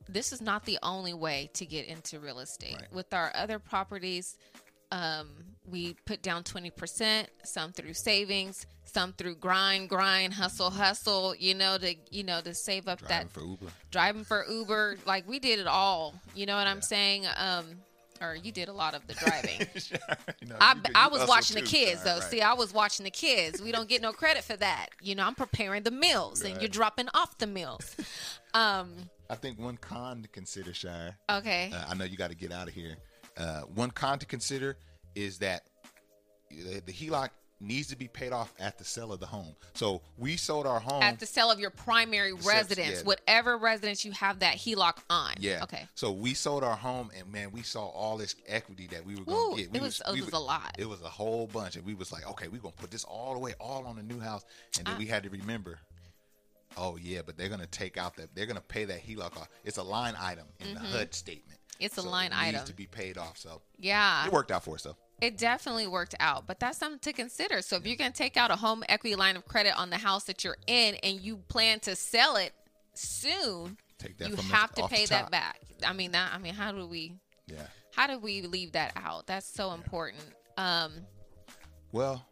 this 0.09 0.33
is 0.33 0.41
not 0.41 0.65
the 0.65 0.79
only 0.81 1.13
way 1.13 1.51
to 1.53 1.67
get 1.67 1.85
into 1.85 2.19
real 2.19 2.39
estate. 2.39 2.77
Right. 2.79 2.91
With 2.91 3.13
our 3.13 3.31
other 3.35 3.59
properties, 3.59 4.37
um, 4.91 5.27
we 5.69 5.95
put 6.05 6.21
down 6.21 6.43
20%, 6.43 7.27
some 7.43 7.71
through 7.71 7.93
savings, 7.93 8.65
some 8.85 9.13
through 9.13 9.35
grind, 9.35 9.89
grind, 9.89 10.33
hustle, 10.33 10.69
hustle, 10.71 11.35
you 11.35 11.53
know, 11.55 11.77
to, 11.77 11.95
you 12.09 12.23
know, 12.23 12.41
to 12.41 12.53
save 12.53 12.87
up 12.87 12.99
Driving 12.99 13.27
that 13.27 13.31
for 13.33 13.41
Uber. 13.41 13.65
driving 13.91 14.23
for 14.23 14.45
Uber. 14.49 14.97
Like 15.05 15.27
we 15.27 15.39
did 15.39 15.59
it 15.59 15.67
all. 15.67 16.15
You 16.35 16.45
know 16.45 16.55
what 16.57 16.67
I'm 16.67 16.81
saying? 16.81 17.25
Um, 17.37 17.65
or 18.21 18.35
you 18.35 18.51
did 18.51 18.69
a 18.69 18.73
lot 18.73 18.93
of 18.93 19.05
the 19.07 19.13
driving. 19.15 19.67
You 20.41 20.47
know, 20.47 20.55
I, 20.59 20.73
could- 20.73 20.91
I 20.95 21.07
was 21.07 21.27
watching 21.27 21.55
the 21.55 21.61
kids 21.67 22.03
though. 22.03 22.15
right. 22.19 22.23
See, 22.23 22.41
I 22.41 22.53
was 22.53 22.73
watching 22.73 23.03
the 23.03 23.11
kids. 23.11 23.61
We 23.61 23.71
don't 23.71 23.87
get 23.87 24.01
no 24.01 24.11
credit 24.11 24.43
for 24.43 24.55
that. 24.57 24.87
You 25.01 25.13
know, 25.15 25.25
I'm 25.25 25.35
preparing 25.35 25.83
the 25.83 25.91
meals 25.91 26.41
and 26.41 26.59
you're 26.59 26.69
dropping 26.69 27.07
off 27.13 27.37
the 27.37 27.47
meals. 27.47 27.95
Um, 28.53 28.89
I 29.29 29.35
think 29.35 29.57
one 29.57 29.77
con 29.77 30.23
to 30.23 30.27
consider, 30.27 30.73
Shire. 30.73 31.15
okay. 31.29 31.71
Uh, 31.73 31.85
I 31.87 31.93
know 31.93 32.03
you 32.03 32.17
got 32.17 32.31
to 32.31 32.35
get 32.35 32.51
out 32.51 32.67
of 32.67 32.73
here. 32.73 32.97
Uh, 33.37 33.61
one 33.61 33.91
con 33.91 34.19
to 34.19 34.25
consider 34.25 34.75
is 35.15 35.39
that 35.39 35.63
the, 36.49 36.81
the 36.85 36.91
HELOC 36.91 37.29
needs 37.61 37.87
to 37.87 37.95
be 37.95 38.07
paid 38.07 38.33
off 38.33 38.53
at 38.59 38.77
the 38.77 38.83
sale 38.83 39.13
of 39.13 39.19
the 39.19 39.25
home. 39.25 39.55
So 39.73 40.01
we 40.17 40.35
sold 40.35 40.65
our 40.65 40.79
home. 40.79 41.03
At 41.03 41.19
the 41.19 41.25
sale 41.25 41.51
of 41.51 41.59
your 41.59 41.69
primary 41.69 42.33
residence, 42.33 42.99
yeah. 42.99 43.03
whatever 43.03 43.57
residence 43.57 44.03
you 44.03 44.11
have 44.13 44.39
that 44.39 44.55
HELOC 44.55 44.97
on. 45.09 45.33
yeah. 45.39 45.63
Okay. 45.63 45.85
So 45.95 46.11
we 46.11 46.33
sold 46.33 46.63
our 46.63 46.75
home, 46.75 47.11
and 47.17 47.31
man, 47.31 47.51
we 47.51 47.61
saw 47.61 47.85
all 47.85 48.17
this 48.17 48.35
equity 48.47 48.87
that 48.87 49.05
we 49.05 49.15
were 49.15 49.23
going 49.23 49.57
to 49.57 49.61
get. 49.61 49.71
We 49.71 49.79
it 49.79 49.81
was- 49.81 50.01
it 50.05 50.13
we 50.13 50.21
was 50.21 50.33
a 50.33 50.39
lot. 50.39 50.75
It 50.77 50.89
was 50.89 51.01
a 51.01 51.09
whole 51.09 51.47
bunch, 51.47 51.75
and 51.75 51.85
we 51.85 51.93
was 51.93 52.11
like, 52.11 52.27
okay, 52.31 52.47
we're 52.47 52.61
gonna 52.61 52.73
put 52.73 52.91
this 52.91 53.03
all 53.03 53.33
the 53.33 53.39
way, 53.39 53.53
all 53.59 53.85
on 53.85 53.95
the 53.95 54.03
new 54.03 54.19
house, 54.19 54.43
and 54.77 54.87
then 54.87 54.95
I- 54.95 54.99
we 54.99 55.05
had 55.05 55.23
to 55.23 55.29
remember. 55.29 55.79
Oh 56.77 56.97
yeah, 57.01 57.19
but 57.25 57.37
they're 57.37 57.49
gonna 57.49 57.67
take 57.67 57.97
out 57.97 58.15
that. 58.15 58.33
They're 58.33 58.45
gonna 58.45 58.61
pay 58.61 58.85
that 58.85 59.05
HELOC 59.05 59.37
off. 59.37 59.49
It's 59.65 59.77
a 59.77 59.83
line 59.83 60.15
item 60.19 60.47
in 60.59 60.73
the 60.73 60.79
mm-hmm. 60.79 60.97
HUD 60.97 61.13
statement. 61.13 61.59
It's 61.81 61.97
a 61.97 62.01
So 62.01 62.09
line 62.09 62.31
it 62.31 62.35
needs 62.45 62.55
item. 62.57 62.65
to 62.67 62.73
be 62.73 62.85
paid 62.87 63.17
off. 63.17 63.37
So 63.37 63.61
Yeah. 63.77 64.25
it 64.25 64.31
worked 64.31 64.51
out 64.51 64.63
for 64.63 64.75
us 64.75 64.83
though. 64.83 64.95
It 65.21 65.37
definitely 65.37 65.85
worked 65.87 66.15
out, 66.19 66.47
but 66.47 66.59
that's 66.59 66.77
something 66.79 66.99
to 66.99 67.13
consider. 67.13 67.61
So 67.61 67.75
if 67.75 67.85
you're 67.85 67.95
going 67.95 68.11
to 68.11 68.17
take 68.17 68.37
out 68.37 68.49
a 68.49 68.55
home 68.55 68.83
equity 68.89 69.15
line 69.15 69.35
of 69.35 69.45
credit 69.47 69.77
on 69.77 69.89
the 69.91 69.97
house 69.97 70.23
that 70.23 70.43
you're 70.43 70.57
in 70.65 70.95
and 71.03 71.19
you 71.21 71.37
plan 71.47 71.79
to 71.81 71.95
sell 71.95 72.37
it 72.37 72.53
soon, 72.95 73.77
Take 73.99 74.17
that 74.17 74.29
you 74.29 74.35
the- 74.35 74.41
have 74.43 74.71
to 74.73 74.87
pay 74.87 75.05
that 75.07 75.29
back. 75.29 75.59
I 75.85 75.93
mean 75.93 76.11
that 76.13 76.33
I 76.33 76.37
mean 76.37 76.53
how 76.53 76.71
do 76.71 76.85
we 76.87 77.19
Yeah. 77.47 77.65
how 77.95 78.07
do 78.07 78.17
we 78.19 78.41
leave 78.43 78.71
that 78.73 78.93
out? 78.95 79.27
That's 79.27 79.45
so 79.47 79.73
important. 79.73 80.23
Um 80.57 81.05
Well, 81.91 82.25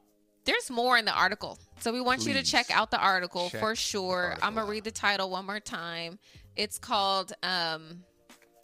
there's 0.45 0.69
more 0.71 0.97
in 0.97 1.05
the 1.05 1.11
article. 1.13 1.59
So 1.79 1.91
we 1.93 2.01
want 2.01 2.25
you 2.25 2.33
to 2.33 2.43
check 2.43 2.71
out 2.71 2.89
the 2.91 2.97
article 2.99 3.49
for 3.49 3.71
the 3.71 3.75
sure. 3.75 4.23
article 4.29 4.47
I'm 4.47 4.53
going 4.55 4.63
out. 4.63 4.65
to 4.67 4.71
read 4.71 4.83
the 4.83 4.91
title 4.91 5.29
one 5.29 5.45
more 5.45 5.59
time. 5.59 6.17
It's 6.55 6.79
called 6.79 7.33
um, 7.43 8.03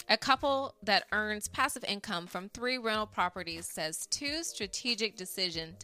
A 0.08 0.18
Couple 0.18 0.76
That 0.84 1.06
Earns 1.12 1.48
Passive 1.48 1.84
Income 1.84 2.28
from 2.28 2.50
Three 2.50 2.78
Rental 2.78 3.08
Properties 3.08 3.66
Says 3.66 4.06
Two 4.08 4.44
Strategic 4.44 5.16
Decisions 5.16 5.78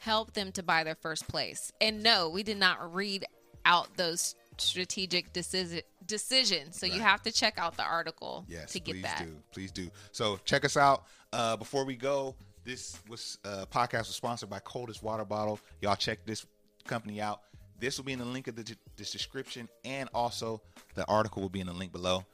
helped 0.00 0.34
Them 0.34 0.50
to 0.52 0.62
Buy 0.62 0.84
Their 0.84 0.96
First 0.96 1.28
Place. 1.28 1.72
And 1.80 2.02
no, 2.02 2.28
we 2.28 2.42
did 2.42 2.58
not 2.58 2.94
read 2.94 3.24
out 3.64 3.96
those 3.96 4.34
strategic 4.56 5.32
decision 5.32 5.82
decisions. 6.06 6.78
So 6.78 6.86
you 6.86 7.00
have 7.00 7.22
to 7.22 7.32
check 7.32 7.58
out 7.58 7.76
the 7.76 7.84
article 7.84 8.44
Yes, 8.48 8.72
to 8.72 8.80
get 8.80 8.94
please 8.94 9.02
that. 9.02 9.18
Please 9.18 9.26
do. 9.26 9.42
Please 9.52 9.72
do. 9.72 9.90
So 10.10 10.40
check 10.44 10.64
us 10.64 10.76
out. 10.76 11.04
Uh, 11.32 11.56
before 11.56 11.84
we 11.84 11.94
go, 11.94 12.34
this 12.64 12.98
was 13.08 13.38
uh, 13.44 13.66
podcast 13.70 14.06
was 14.06 14.16
sponsored 14.16 14.50
by 14.50 14.58
Coldest 14.60 15.02
Water 15.02 15.24
Bottle. 15.24 15.60
Y'all 15.80 15.96
check 15.96 16.24
this 16.24 16.46
company 16.86 17.20
out. 17.20 17.42
This 17.78 17.96
will 17.96 18.04
be 18.04 18.12
in 18.12 18.18
the 18.18 18.24
link 18.24 18.48
of 18.48 18.56
the 18.56 18.76
this 18.96 19.12
description, 19.12 19.68
and 19.84 20.08
also 20.12 20.60
the 20.94 21.04
article 21.06 21.42
will 21.42 21.48
be 21.48 21.60
in 21.60 21.66
the 21.68 21.72
link 21.72 21.92
below. 21.92 22.24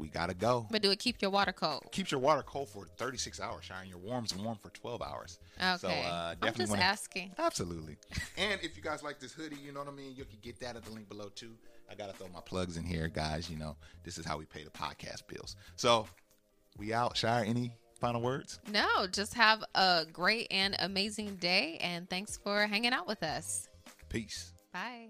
We 0.00 0.08
gotta 0.08 0.32
go. 0.32 0.66
But 0.70 0.80
do 0.80 0.90
it 0.90 0.98
keep 0.98 1.20
your 1.20 1.30
water 1.30 1.52
cold. 1.52 1.84
Keeps 1.92 2.10
your 2.10 2.20
water 2.20 2.42
cold 2.42 2.70
for 2.70 2.86
36 2.96 3.38
hours, 3.38 3.66
Sharon. 3.66 3.86
Your 3.86 3.98
warm's 3.98 4.34
warm 4.34 4.56
for 4.56 4.70
12 4.70 5.02
hours. 5.02 5.38
Okay. 5.58 5.76
So 5.76 5.88
uh, 5.88 6.34
I'm 6.40 6.54
just 6.54 6.70
wanna- 6.70 6.82
asking. 6.82 7.32
Absolutely. 7.38 7.98
and 8.38 8.58
if 8.62 8.76
you 8.76 8.82
guys 8.82 9.02
like 9.02 9.20
this 9.20 9.32
hoodie, 9.32 9.56
you 9.62 9.72
know 9.72 9.80
what 9.80 9.88
I 9.88 9.92
mean, 9.92 10.14
you 10.16 10.24
can 10.24 10.38
get 10.40 10.58
that 10.60 10.74
at 10.74 10.84
the 10.84 10.90
link 10.90 11.08
below 11.10 11.28
too. 11.34 11.52
I 11.90 11.94
gotta 11.94 12.14
throw 12.14 12.28
my 12.28 12.40
plugs 12.40 12.78
in 12.78 12.84
here, 12.84 13.08
guys. 13.08 13.50
You 13.50 13.58
know, 13.58 13.76
this 14.04 14.16
is 14.16 14.24
how 14.24 14.38
we 14.38 14.46
pay 14.46 14.64
the 14.64 14.70
podcast 14.70 15.26
bills. 15.28 15.56
So 15.76 16.06
we 16.78 16.94
out. 16.94 17.16
Shire, 17.16 17.44
any 17.44 17.72
final 18.00 18.22
words? 18.22 18.58
No, 18.72 19.06
just 19.12 19.34
have 19.34 19.62
a 19.74 20.06
great 20.10 20.46
and 20.50 20.76
amazing 20.78 21.36
day. 21.36 21.78
And 21.82 22.08
thanks 22.08 22.38
for 22.38 22.66
hanging 22.66 22.92
out 22.92 23.06
with 23.06 23.22
us. 23.22 23.68
Peace. 24.08 24.52
Bye. 24.72 25.08